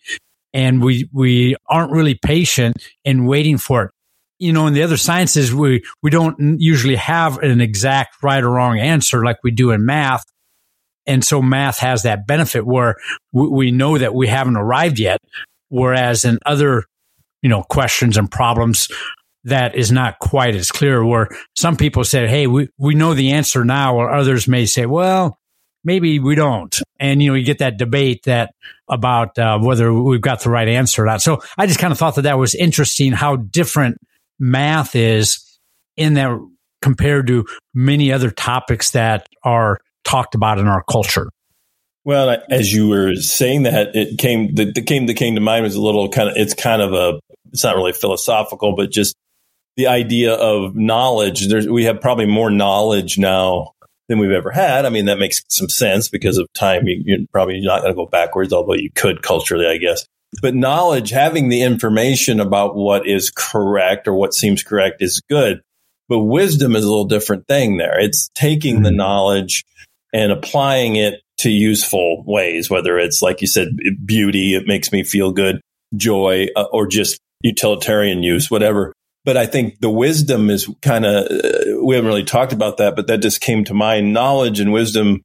and 0.54 0.82
we 0.82 1.10
we 1.12 1.56
aren't 1.68 1.92
really 1.92 2.16
patient 2.16 2.78
in 3.04 3.26
waiting 3.26 3.58
for 3.58 3.84
it. 3.86 3.92
You 4.38 4.52
know, 4.52 4.68
in 4.68 4.74
the 4.74 4.84
other 4.84 4.98
sciences, 4.98 5.54
we 5.54 5.84
we 6.02 6.10
don't 6.10 6.60
usually 6.60 6.96
have 6.96 7.38
an 7.40 7.62
exact 7.62 8.22
right 8.22 8.44
or 8.44 8.52
wrong 8.52 8.80
answer 8.80 9.24
like 9.24 9.38
we 9.44 9.52
do 9.52 9.72
in 9.72 9.86
math. 9.86 10.26
And 11.08 11.24
so 11.24 11.42
math 11.42 11.80
has 11.80 12.04
that 12.04 12.26
benefit 12.28 12.66
where 12.66 12.96
we 13.32 13.72
know 13.72 13.98
that 13.98 14.16
we 14.16 14.28
haven't 14.28 14.58
arrived 14.58 15.00
yet. 15.00 15.20
Whereas 15.70 16.26
in 16.26 16.40
other, 16.46 16.84
you 17.42 17.50
know, 17.50 17.64
questions 17.64 18.18
and 18.18 18.30
problems, 18.30 18.88
that 19.46 19.76
is 19.76 19.92
not 19.92 20.20
quite 20.20 20.56
as 20.56 20.72
clear 20.72 21.06
where 21.06 21.30
some 21.56 21.78
people 21.78 22.04
say, 22.04 22.28
Hey, 22.28 22.48
we, 22.48 22.70
we 22.78 22.96
know 22.96 23.14
the 23.14 23.32
answer 23.32 23.64
now, 23.64 23.96
or 23.96 24.12
others 24.12 24.48
may 24.48 24.66
say, 24.66 24.86
well, 24.86 25.38
maybe 25.84 26.20
we 26.20 26.36
don't. 26.36 26.78
And, 27.00 27.22
you 27.22 27.30
know, 27.30 27.36
you 27.36 27.46
get 27.46 27.60
that 27.60 27.78
debate 27.78 28.24
that 28.24 28.54
about 28.90 29.38
uh, 29.38 29.60
whether 29.60 29.94
we've 29.94 30.22
got 30.22 30.42
the 30.42 30.50
right 30.50 30.68
answer 30.68 31.04
or 31.04 31.06
not. 31.06 31.22
So 31.22 31.42
I 31.58 31.68
just 31.68 31.80
kind 31.80 31.94
of 31.94 32.00
thought 32.00 32.16
that 32.16 32.24
that 32.24 32.40
was 32.40 32.56
interesting 32.56 33.12
how 33.12 33.36
different 33.36 33.98
math 34.40 34.96
is 34.96 35.60
in 35.98 36.16
that 36.16 36.38
compared 36.82 37.28
to 37.28 37.46
many 37.74 38.12
other 38.12 38.32
topics 38.32 38.92
that 38.92 39.28
are 39.44 39.80
talked 40.04 40.36
about 40.36 40.60
in 40.60 40.68
our 40.68 40.84
culture. 40.90 41.30
Well, 42.04 42.38
as 42.52 42.72
you 42.72 42.88
were 42.88 43.16
saying 43.16 43.64
that, 43.64 43.96
it 43.96 44.20
came 44.20 44.54
the, 44.54 44.72
the 44.72 44.84
came 44.84 45.08
that 45.08 45.16
came 45.16 45.34
to 45.36 45.42
mind 45.42 45.64
was 45.64 45.76
a 45.76 45.82
little 45.82 46.10
kind 46.10 46.30
of 46.30 46.38
it's 46.38 46.54
kind 46.54 46.82
of 46.82 46.94
a 46.94 47.20
it's 47.52 47.64
not 47.64 47.76
really 47.76 47.94
philosophical, 47.94 48.76
but 48.76 48.92
just 48.92 49.16
the 49.76 49.88
idea 49.88 50.34
of 50.34 50.76
knowledge. 50.76 51.48
There's 51.48 51.68
we 51.68 51.86
have 51.86 52.02
probably 52.02 52.28
more 52.28 52.52
knowledge 52.52 53.18
now 53.18 53.72
than 54.08 54.20
we've 54.20 54.32
ever 54.32 54.52
had. 54.52 54.86
I 54.86 54.90
mean, 54.90 55.06
that 55.06 55.18
makes 55.18 55.42
some 55.50 55.70
sense 55.70 56.10
because 56.10 56.38
of 56.38 56.48
time. 56.54 56.84
You, 56.86 57.16
are 57.16 57.28
probably 57.32 57.60
not 57.62 57.82
going 57.82 57.94
to 57.94 57.96
go 57.96 58.06
backwards, 58.06 58.54
although 58.54 58.76
you 58.76 58.92
could 58.94 59.24
culturally, 59.24 59.66
I 59.66 59.78
guess. 59.78 60.06
But 60.42 60.56
knowledge, 60.56 61.12
having 61.12 61.50
the 61.50 61.62
information 61.62 62.40
about 62.40 62.76
what 62.76 63.08
is 63.08 63.32
correct 63.36 64.08
or 64.08 64.14
what 64.14 64.34
seems 64.34 64.64
correct 64.64 65.02
is 65.02 65.22
good. 65.30 65.62
But 66.08 66.20
wisdom 66.20 66.76
is 66.76 66.84
a 66.84 66.90
little 66.90 67.06
different 67.06 67.48
thing 67.48 67.78
there. 67.78 68.00
It's 68.00 68.30
taking 68.36 68.84
the 68.84 68.90
mm-hmm. 68.90 68.98
knowledge 68.98 69.64
and 70.14 70.32
applying 70.32 70.96
it 70.96 71.22
to 71.40 71.50
useful 71.50 72.24
ways, 72.26 72.70
whether 72.70 72.98
it's 72.98 73.22
like 73.22 73.42
you 73.42 73.48
said, 73.48 73.70
beauty, 74.06 74.56
it 74.56 74.68
makes 74.68 74.92
me 74.92 75.04
feel 75.04 75.32
good, 75.32 75.60
joy, 75.96 76.48
uh, 76.56 76.66
or 76.72 76.88
just 76.88 77.20
utilitarian 77.42 78.24
use, 78.24 78.50
whatever. 78.50 78.94
But 79.26 79.38
I 79.38 79.46
think 79.46 79.80
the 79.80 79.90
wisdom 79.90 80.50
is 80.50 80.70
kind 80.82 81.06
of, 81.06 81.26
uh, 81.26 81.84
we 81.84 81.96
haven't 81.96 82.08
really 82.08 82.24
talked 82.24 82.54
about 82.54 82.78
that, 82.78 82.96
but 82.96 83.08
that 83.08 83.22
just 83.22 83.42
came 83.42 83.66
to 83.66 83.74
mind. 83.74 84.14
Knowledge 84.14 84.60
and 84.60 84.72
wisdom 84.72 85.22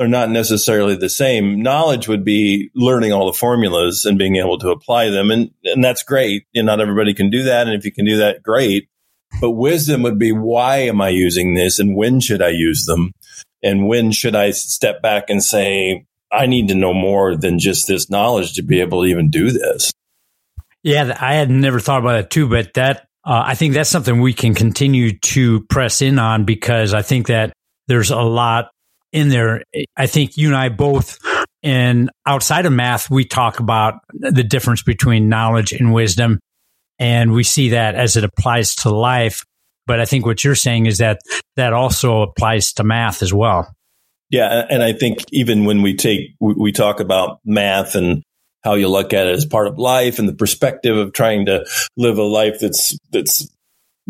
are 0.00 0.08
not 0.08 0.30
necessarily 0.30 0.96
the 0.96 1.10
same. 1.10 1.62
Knowledge 1.62 2.08
would 2.08 2.24
be 2.24 2.70
learning 2.74 3.12
all 3.12 3.26
the 3.26 3.36
formulas 3.36 4.06
and 4.06 4.18
being 4.18 4.36
able 4.36 4.58
to 4.58 4.70
apply 4.70 5.10
them. 5.10 5.30
And, 5.30 5.50
and 5.64 5.84
that's 5.84 6.02
great. 6.02 6.46
And 6.54 6.66
not 6.66 6.80
everybody 6.80 7.12
can 7.12 7.28
do 7.28 7.42
that. 7.44 7.66
And 7.66 7.76
if 7.76 7.84
you 7.84 7.92
can 7.92 8.06
do 8.06 8.16
that, 8.16 8.42
great. 8.42 8.88
But 9.40 9.50
wisdom 9.50 10.02
would 10.02 10.18
be, 10.18 10.32
why 10.32 10.78
am 10.78 11.02
I 11.02 11.10
using 11.10 11.54
this 11.54 11.78
and 11.78 11.94
when 11.94 12.20
should 12.20 12.40
I 12.40 12.48
use 12.48 12.86
them? 12.86 13.12
And 13.62 13.86
when 13.86 14.10
should 14.10 14.34
I 14.34 14.52
step 14.52 15.02
back 15.02 15.28
and 15.28 15.44
say, 15.44 16.06
I 16.32 16.46
need 16.46 16.68
to 16.68 16.74
know 16.74 16.94
more 16.94 17.36
than 17.36 17.58
just 17.58 17.86
this 17.86 18.08
knowledge 18.08 18.54
to 18.54 18.62
be 18.62 18.80
able 18.80 19.02
to 19.02 19.08
even 19.08 19.28
do 19.28 19.50
this? 19.50 19.92
Yeah, 20.82 21.14
I 21.20 21.34
had 21.34 21.50
never 21.50 21.78
thought 21.78 22.00
about 22.00 22.20
it 22.20 22.30
too, 22.30 22.48
but 22.48 22.72
that 22.74 23.06
uh, 23.24 23.42
I 23.44 23.54
think 23.54 23.74
that's 23.74 23.90
something 23.90 24.20
we 24.20 24.32
can 24.32 24.54
continue 24.54 25.18
to 25.18 25.60
press 25.64 26.00
in 26.00 26.18
on 26.18 26.46
because 26.46 26.94
I 26.94 27.02
think 27.02 27.26
that 27.26 27.52
there's 27.86 28.10
a 28.10 28.20
lot 28.20 28.70
in 29.12 29.28
there. 29.28 29.62
I 29.96 30.06
think 30.06 30.36
you 30.36 30.48
and 30.48 30.56
I 30.56 30.68
both, 30.68 31.18
and 31.62 32.10
outside 32.26 32.66
of 32.66 32.72
math, 32.72 33.10
we 33.10 33.24
talk 33.24 33.60
about 33.60 33.94
the 34.12 34.44
difference 34.44 34.82
between 34.82 35.28
knowledge 35.28 35.72
and 35.72 35.92
wisdom. 35.92 36.40
And 36.98 37.32
we 37.32 37.44
see 37.44 37.70
that 37.70 37.94
as 37.94 38.16
it 38.16 38.24
applies 38.24 38.74
to 38.76 38.90
life. 38.90 39.44
But 39.86 40.00
I 40.00 40.04
think 40.04 40.26
what 40.26 40.44
you're 40.44 40.54
saying 40.54 40.86
is 40.86 40.98
that 40.98 41.20
that 41.56 41.72
also 41.72 42.22
applies 42.22 42.72
to 42.74 42.84
math 42.84 43.22
as 43.22 43.32
well. 43.32 43.74
Yeah. 44.28 44.64
And 44.70 44.82
I 44.82 44.92
think 44.92 45.24
even 45.32 45.64
when 45.64 45.82
we 45.82 45.96
take, 45.96 46.34
we 46.38 46.72
talk 46.72 47.00
about 47.00 47.40
math 47.44 47.94
and 47.94 48.22
how 48.62 48.74
you 48.74 48.88
look 48.88 49.12
at 49.12 49.26
it 49.26 49.34
as 49.34 49.46
part 49.46 49.66
of 49.66 49.78
life 49.78 50.18
and 50.18 50.28
the 50.28 50.34
perspective 50.34 50.96
of 50.96 51.12
trying 51.12 51.46
to 51.46 51.66
live 51.96 52.18
a 52.18 52.22
life 52.22 52.58
that's, 52.60 52.96
that's 53.10 53.48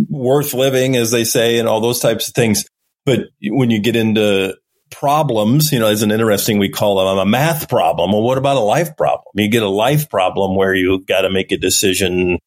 worth 0.08 0.52
living, 0.52 0.96
as 0.96 1.10
they 1.10 1.24
say, 1.24 1.58
and 1.58 1.68
all 1.68 1.80
those 1.80 2.00
types 2.00 2.28
of 2.28 2.34
things. 2.34 2.64
But 3.06 3.28
when 3.42 3.70
you 3.70 3.80
get 3.80 3.96
into 3.96 4.56
problems, 4.90 5.72
you 5.72 5.78
know, 5.78 5.88
as 5.88 6.02
an 6.02 6.10
interesting, 6.10 6.58
we 6.58 6.68
call 6.68 6.96
them 6.96 7.18
a 7.18 7.26
math 7.26 7.68
problem. 7.68 8.12
Well, 8.12 8.22
what 8.22 8.38
about 8.38 8.56
a 8.56 8.60
life 8.60 8.96
problem? 8.96 9.32
You 9.34 9.48
get 9.48 9.62
a 9.62 9.68
life 9.68 10.08
problem 10.08 10.56
where 10.56 10.74
you've 10.74 11.06
got 11.06 11.22
to 11.22 11.30
make 11.30 11.52
a 11.52 11.56
decision, 11.56 12.38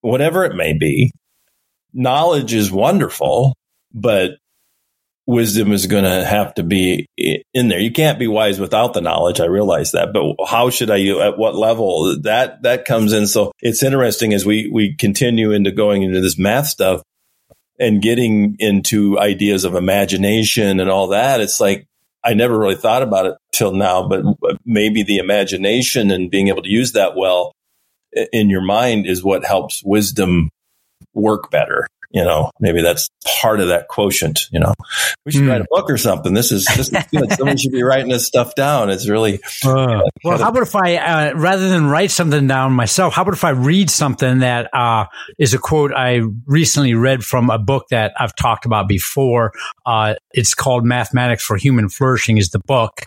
whatever 0.00 0.44
it 0.44 0.54
may 0.54 0.72
be 0.72 1.12
knowledge 1.96 2.54
is 2.54 2.70
wonderful, 2.70 3.56
but 3.92 4.32
wisdom 5.26 5.72
is 5.72 5.86
going 5.86 6.04
to 6.04 6.24
have 6.24 6.54
to 6.54 6.62
be 6.62 7.06
in 7.16 7.68
there. 7.68 7.80
You 7.80 7.90
can't 7.90 8.18
be 8.18 8.28
wise 8.28 8.60
without 8.60 8.92
the 8.92 9.00
knowledge. 9.00 9.40
I 9.40 9.46
realize 9.46 9.92
that, 9.92 10.12
but 10.12 10.36
how 10.46 10.70
should 10.70 10.90
I, 10.90 11.04
at 11.26 11.38
what 11.38 11.56
level 11.56 12.20
that, 12.22 12.62
that 12.62 12.84
comes 12.84 13.12
in. 13.12 13.26
So 13.26 13.50
it's 13.60 13.82
interesting 13.82 14.34
as 14.34 14.46
we, 14.46 14.70
we 14.72 14.94
continue 14.94 15.50
into 15.50 15.72
going 15.72 16.02
into 16.02 16.20
this 16.20 16.38
math 16.38 16.66
stuff 16.66 17.02
and 17.78 18.02
getting 18.02 18.56
into 18.58 19.18
ideas 19.18 19.64
of 19.64 19.74
imagination 19.74 20.80
and 20.80 20.90
all 20.90 21.08
that. 21.08 21.40
It's 21.40 21.60
like, 21.60 21.86
I 22.24 22.34
never 22.34 22.58
really 22.58 22.76
thought 22.76 23.02
about 23.02 23.26
it 23.26 23.34
till 23.52 23.72
now, 23.72 24.08
but 24.08 24.24
maybe 24.64 25.02
the 25.02 25.18
imagination 25.18 26.10
and 26.10 26.30
being 26.30 26.48
able 26.48 26.62
to 26.62 26.68
use 26.68 26.92
that 26.92 27.14
well 27.16 27.52
in 28.32 28.50
your 28.50 28.62
mind 28.62 29.06
is 29.06 29.22
what 29.22 29.44
helps 29.44 29.82
wisdom 29.84 30.50
work 31.14 31.50
better. 31.50 31.86
You 32.16 32.24
know, 32.24 32.50
maybe 32.60 32.80
that's 32.80 33.10
part 33.42 33.60
of 33.60 33.68
that 33.68 33.88
quotient. 33.88 34.48
You 34.50 34.58
know, 34.60 34.72
we 35.26 35.32
should 35.32 35.42
mm. 35.42 35.50
write 35.50 35.60
a 35.60 35.66
book 35.68 35.90
or 35.90 35.98
something. 35.98 36.32
This 36.32 36.50
is 36.50 36.64
this 36.74 36.88
is 36.88 37.04
good. 37.12 37.30
Someone 37.32 37.58
should 37.58 37.72
be 37.72 37.82
writing 37.82 38.08
this 38.08 38.26
stuff 38.26 38.54
down. 38.54 38.88
It's 38.88 39.06
really 39.06 39.34
uh, 39.62 40.00
well. 40.24 40.38
How 40.38 40.48
about 40.48 40.62
if 40.62 40.74
I, 40.74 40.96
uh, 40.96 41.34
rather 41.34 41.68
than 41.68 41.88
write 41.88 42.10
something 42.10 42.46
down 42.46 42.72
myself, 42.72 43.12
how 43.12 43.20
about 43.20 43.34
if 43.34 43.44
I 43.44 43.50
read 43.50 43.90
something 43.90 44.38
that 44.38 44.72
uh, 44.72 45.04
is 45.36 45.52
a 45.52 45.58
quote 45.58 45.92
I 45.94 46.22
recently 46.46 46.94
read 46.94 47.22
from 47.22 47.50
a 47.50 47.58
book 47.58 47.88
that 47.90 48.14
I've 48.18 48.34
talked 48.34 48.64
about 48.64 48.88
before. 48.88 49.52
Uh, 49.84 50.14
it's 50.32 50.54
called 50.54 50.86
"Mathematics 50.86 51.44
for 51.44 51.58
Human 51.58 51.90
Flourishing" 51.90 52.38
is 52.38 52.48
the 52.48 52.60
book, 52.60 53.02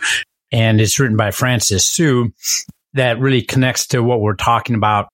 and 0.52 0.80
it's 0.80 1.00
written 1.00 1.16
by 1.16 1.32
Francis 1.32 1.84
Su. 1.84 2.32
That 2.94 3.18
really 3.18 3.42
connects 3.42 3.88
to 3.88 4.04
what 4.04 4.20
we're 4.20 4.34
talking 4.34 4.76
about 4.76 5.08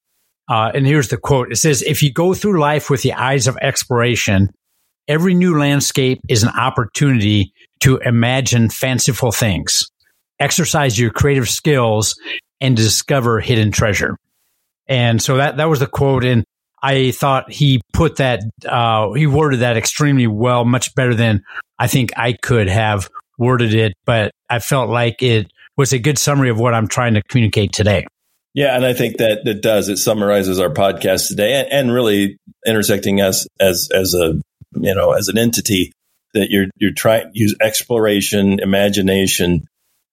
uh, 0.48 0.70
and 0.74 0.86
here's 0.86 1.08
the 1.08 1.16
quote. 1.16 1.50
It 1.50 1.56
says, 1.56 1.82
if 1.82 2.02
you 2.02 2.12
go 2.12 2.34
through 2.34 2.60
life 2.60 2.88
with 2.90 3.02
the 3.02 3.14
eyes 3.14 3.46
of 3.46 3.56
exploration, 3.60 4.50
every 5.08 5.34
new 5.34 5.58
landscape 5.58 6.20
is 6.28 6.42
an 6.42 6.50
opportunity 6.50 7.52
to 7.80 7.98
imagine 7.98 8.70
fanciful 8.70 9.32
things, 9.32 9.90
exercise 10.38 10.98
your 10.98 11.10
creative 11.10 11.48
skills 11.48 12.18
and 12.60 12.76
discover 12.76 13.40
hidden 13.40 13.70
treasure. 13.70 14.16
And 14.86 15.20
so 15.20 15.36
that, 15.36 15.56
that 15.56 15.68
was 15.68 15.80
the 15.80 15.86
quote. 15.86 16.24
And 16.24 16.44
I 16.82 17.10
thought 17.10 17.50
he 17.50 17.80
put 17.92 18.16
that, 18.16 18.40
uh, 18.68 19.12
he 19.12 19.26
worded 19.26 19.60
that 19.60 19.76
extremely 19.76 20.26
well, 20.26 20.64
much 20.64 20.94
better 20.94 21.14
than 21.14 21.42
I 21.78 21.88
think 21.88 22.12
I 22.16 22.32
could 22.32 22.68
have 22.68 23.10
worded 23.36 23.74
it. 23.74 23.94
But 24.04 24.30
I 24.48 24.60
felt 24.60 24.88
like 24.88 25.22
it 25.22 25.50
was 25.76 25.92
a 25.92 25.98
good 25.98 26.18
summary 26.18 26.50
of 26.50 26.58
what 26.58 26.72
I'm 26.72 26.88
trying 26.88 27.14
to 27.14 27.22
communicate 27.28 27.72
today. 27.72 28.06
Yeah, 28.56 28.74
and 28.74 28.86
I 28.86 28.94
think 28.94 29.18
that 29.18 29.46
it 29.46 29.60
does. 29.60 29.90
It 29.90 29.98
summarizes 29.98 30.58
our 30.58 30.70
podcast 30.70 31.28
today, 31.28 31.60
and, 31.60 31.70
and 31.70 31.92
really 31.92 32.38
intersecting 32.66 33.20
us 33.20 33.46
as 33.60 33.90
as 33.94 34.14
a 34.14 34.40
you 34.72 34.94
know 34.94 35.12
as 35.12 35.28
an 35.28 35.36
entity 35.36 35.92
that 36.32 36.48
you're 36.48 36.68
you're 36.78 36.94
trying 36.94 37.30
use 37.34 37.54
exploration, 37.60 38.58
imagination, 38.60 39.66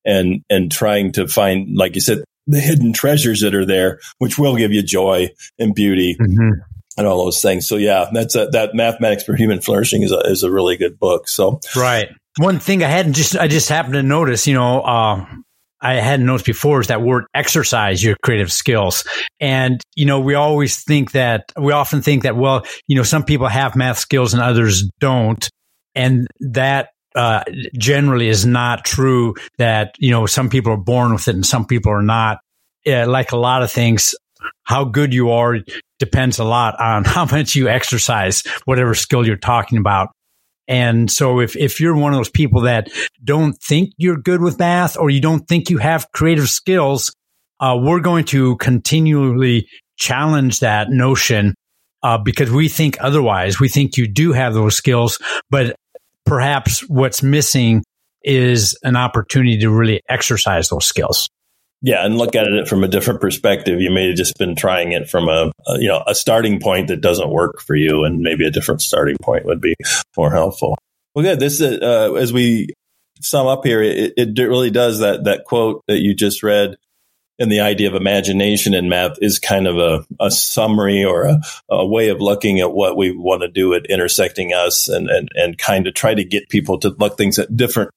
and 0.03 0.43
and 0.49 0.69
trying 0.69 1.13
to 1.13 1.25
find, 1.25 1.77
like 1.77 1.95
you 1.95 2.01
said, 2.01 2.25
the 2.45 2.59
hidden 2.59 2.91
treasures 2.91 3.39
that 3.41 3.55
are 3.55 3.65
there, 3.65 4.01
which 4.17 4.37
will 4.37 4.57
give 4.57 4.73
you 4.73 4.83
joy 4.83 5.29
and 5.57 5.73
beauty. 5.73 6.17
Mm-hmm. 6.19 6.61
And 6.95 7.07
all 7.07 7.25
those 7.25 7.41
things. 7.41 7.67
So 7.67 7.77
yeah, 7.77 8.07
that's 8.13 8.35
a, 8.35 8.49
that 8.51 8.75
mathematics 8.75 9.23
for 9.23 9.35
human 9.35 9.61
flourishing 9.61 10.03
is 10.03 10.11
a, 10.11 10.19
is 10.29 10.43
a 10.43 10.51
really 10.51 10.77
good 10.77 10.99
book. 10.99 11.27
So 11.27 11.59
right. 11.75 12.09
One 12.37 12.59
thing 12.59 12.83
I 12.83 12.87
hadn't 12.87 13.13
just 13.13 13.35
I 13.35 13.47
just 13.47 13.67
happened 13.69 13.95
to 13.95 14.03
notice, 14.03 14.45
you 14.45 14.53
know, 14.53 14.81
uh, 14.81 15.25
I 15.83 15.95
hadn't 15.95 16.25
noticed 16.25 16.45
before 16.45 16.81
is 16.81 16.87
that 16.87 17.01
word 17.01 17.25
exercise 17.35 18.03
your 18.03 18.15
creative 18.23 18.51
skills. 18.51 19.03
And, 19.39 19.81
you 19.95 20.05
know, 20.05 20.19
we 20.21 20.33
always 20.33 20.83
think 20.83 21.11
that, 21.11 21.51
we 21.59 21.73
often 21.73 22.01
think 22.01 22.23
that, 22.23 22.35
well, 22.37 22.65
you 22.87 22.95
know, 22.95 23.03
some 23.03 23.23
people 23.23 23.47
have 23.47 23.75
math 23.75 23.99
skills 23.99 24.33
and 24.33 24.41
others 24.41 24.89
don't. 24.99 25.47
And 25.93 26.27
that 26.39 26.89
uh, 27.15 27.43
generally 27.77 28.29
is 28.29 28.45
not 28.45 28.85
true 28.85 29.35
that, 29.59 29.95
you 29.99 30.09
know, 30.09 30.25
some 30.25 30.49
people 30.49 30.71
are 30.71 30.77
born 30.77 31.13
with 31.13 31.27
it 31.27 31.35
and 31.35 31.45
some 31.45 31.65
people 31.65 31.91
are 31.91 32.01
not. 32.01 32.39
uh, 32.87 33.05
like 33.07 33.31
a 33.31 33.37
lot 33.37 33.63
of 33.63 33.71
things, 33.71 34.15
how 34.63 34.83
good 34.85 35.13
you 35.13 35.31
are 35.31 35.59
depends 35.99 36.39
a 36.39 36.43
lot 36.43 36.79
on 36.79 37.03
how 37.05 37.25
much 37.25 37.55
you 37.55 37.67
exercise 37.67 38.43
whatever 38.65 38.95
skill 38.95 39.25
you're 39.25 39.35
talking 39.37 39.77
about. 39.77 40.09
And 40.67 41.11
so 41.11 41.39
if, 41.39 41.55
if 41.55 41.79
you're 41.79 41.95
one 41.95 42.13
of 42.13 42.19
those 42.19 42.29
people 42.29 42.61
that 42.61 42.89
don't 43.23 43.53
think 43.61 43.91
you're 43.97 44.17
good 44.17 44.41
with 44.41 44.59
math 44.59 44.97
or 44.97 45.09
you 45.09 45.19
don't 45.19 45.47
think 45.47 45.69
you 45.69 45.77
have 45.77 46.11
creative 46.11 46.49
skills, 46.49 47.13
uh, 47.59 47.77
we're 47.79 47.99
going 47.99 48.25
to 48.25 48.55
continually 48.57 49.67
challenge 49.97 50.61
that 50.61 50.89
notion 50.89 51.53
uh, 52.01 52.17
because 52.17 52.51
we 52.51 52.67
think 52.67 52.97
otherwise. 52.99 53.59
We 53.59 53.69
think 53.69 53.97
you 53.97 54.07
do 54.07 54.33
have 54.33 54.53
those 54.53 54.75
skills, 54.75 55.19
but 55.49 55.75
perhaps 56.25 56.87
what's 56.89 57.23
missing 57.23 57.83
is 58.23 58.77
an 58.83 58.95
opportunity 58.95 59.59
to 59.59 59.69
really 59.69 60.01
exercise 60.09 60.69
those 60.69 60.85
skills. 60.85 61.29
Yeah, 61.85 62.05
and 62.05 62.17
look 62.17 62.33
at 62.33 62.47
it 62.47 62.69
from 62.69 62.85
a 62.85 62.87
different 62.87 63.19
perspective. 63.19 63.81
You 63.81 63.91
may 63.91 64.07
have 64.07 64.15
just 64.15 64.37
been 64.37 64.55
trying 64.55 64.93
it 64.93 65.09
from 65.09 65.27
a, 65.27 65.51
a, 65.67 65.79
you 65.79 65.89
know 65.89 66.01
a 66.07 66.15
starting 66.15 66.61
point 66.61 66.87
that 66.87 67.01
doesn't 67.01 67.29
work 67.29 67.59
for 67.59 67.75
you, 67.75 68.05
and 68.05 68.21
maybe 68.21 68.47
a 68.47 68.51
different 68.51 68.81
starting 68.81 69.17
point 69.21 69.45
would 69.45 69.59
be 69.59 69.75
more 70.15 70.31
helpful. 70.31 70.77
Well, 71.13 71.23
good. 71.23 71.41
This 71.41 71.59
is, 71.59 71.81
uh, 71.81 72.13
as 72.13 72.31
we 72.31 72.69
sum 73.19 73.47
up 73.47 73.65
here, 73.65 73.83
it, 73.83 74.13
it 74.15 74.39
really 74.39 74.71
does 74.71 74.99
that 74.99 75.25
that 75.25 75.43
quote 75.43 75.83
that 75.87 75.99
you 75.99 76.15
just 76.15 76.41
read 76.41 76.77
and 77.39 77.51
the 77.51 77.61
idea 77.61 77.89
of 77.89 77.95
imagination 77.95 78.73
in 78.73 78.89
math 78.89 79.17
is 79.21 79.39
kind 79.39 79.67
of 79.67 79.77
a, 79.77 80.05
a 80.19 80.31
summary 80.31 81.03
or 81.03 81.25
a, 81.25 81.41
a, 81.69 81.85
way 81.85 82.09
of 82.09 82.21
looking 82.21 82.59
at 82.59 82.71
what 82.71 82.95
we 82.95 83.11
want 83.11 83.41
to 83.41 83.47
do 83.47 83.73
at 83.73 83.87
intersecting 83.87 84.53
us 84.53 84.87
and, 84.87 85.09
and, 85.09 85.29
and 85.33 85.57
kind 85.57 85.87
of 85.87 85.93
try 85.95 86.13
to 86.13 86.23
get 86.23 86.47
people 86.49 86.79
to 86.79 86.89
look 86.89 87.17
things 87.17 87.39
at 87.39 87.55
different 87.57 87.89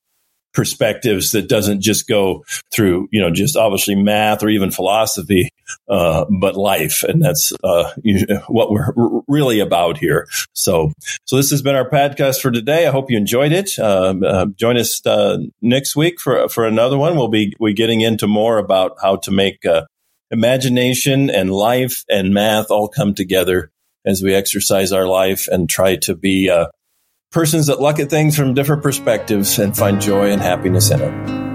perspectives 0.56 1.32
that 1.32 1.48
doesn't 1.48 1.82
just 1.82 2.08
go 2.08 2.42
through, 2.72 3.08
you 3.12 3.20
know, 3.20 3.30
just 3.30 3.56
obviously 3.56 3.94
math 3.94 4.42
or 4.42 4.48
even 4.48 4.70
philosophy, 4.70 5.50
uh, 5.88 6.24
but 6.40 6.56
life. 6.56 7.04
And 7.04 7.22
that's 7.22 7.52
uh, 7.62 7.92
what 8.48 8.70
we're 8.70 9.22
really 9.28 9.60
about 9.60 9.98
here. 9.98 10.26
So, 10.54 10.92
so 11.26 11.36
this 11.36 11.50
has 11.50 11.60
been 11.60 11.76
our 11.76 11.88
podcast 11.88 12.40
for 12.40 12.50
today. 12.50 12.86
I 12.86 12.90
hope 12.90 13.10
you 13.10 13.18
enjoyed 13.18 13.52
it. 13.52 13.78
Um, 13.78 14.24
uh, 14.24 14.46
join 14.46 14.78
us 14.78 15.04
uh, 15.06 15.38
next 15.60 15.94
week 15.94 16.18
for 16.18 16.48
for 16.48 16.66
another 16.66 16.96
one. 16.96 17.16
We'll 17.16 17.28
be 17.28 17.52
we 17.60 17.74
getting 17.74 18.00
into 18.00 18.26
more 18.26 18.56
about 18.56 18.96
how 19.02 19.16
to 19.16 19.30
make 19.30 19.64
uh, 19.66 19.84
imagination 20.30 21.28
and 21.28 21.50
life 21.50 22.02
and 22.08 22.32
math 22.32 22.70
all 22.70 22.88
come 22.88 23.14
together 23.14 23.70
as 24.06 24.22
we 24.22 24.34
exercise 24.34 24.90
our 24.92 25.06
life 25.06 25.48
and 25.48 25.68
try 25.68 25.96
to 25.96 26.14
be 26.14 26.48
uh, 26.48 26.68
persons 27.30 27.66
that 27.66 27.80
look 27.80 27.98
at 27.98 28.10
things 28.10 28.36
from 28.36 28.54
different 28.54 28.82
perspectives 28.82 29.58
and 29.58 29.76
find 29.76 30.00
joy 30.00 30.30
and 30.30 30.40
happiness 30.40 30.90
in 30.90 31.00
it. 31.00 31.46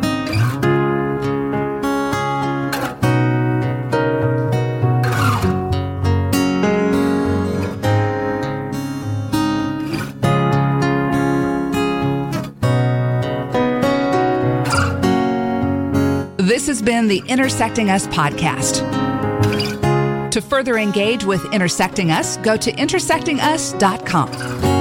This 16.37 16.67
has 16.67 16.81
been 16.81 17.07
the 17.07 17.23
Intersecting 17.27 17.89
Us 17.89 18.07
podcast. 18.07 18.81
To 20.31 20.41
further 20.41 20.77
engage 20.77 21.23
with 21.23 21.45
Intersecting 21.53 22.11
Us, 22.11 22.37
go 22.37 22.57
to 22.57 22.71
intersectingus.com. 22.71 24.80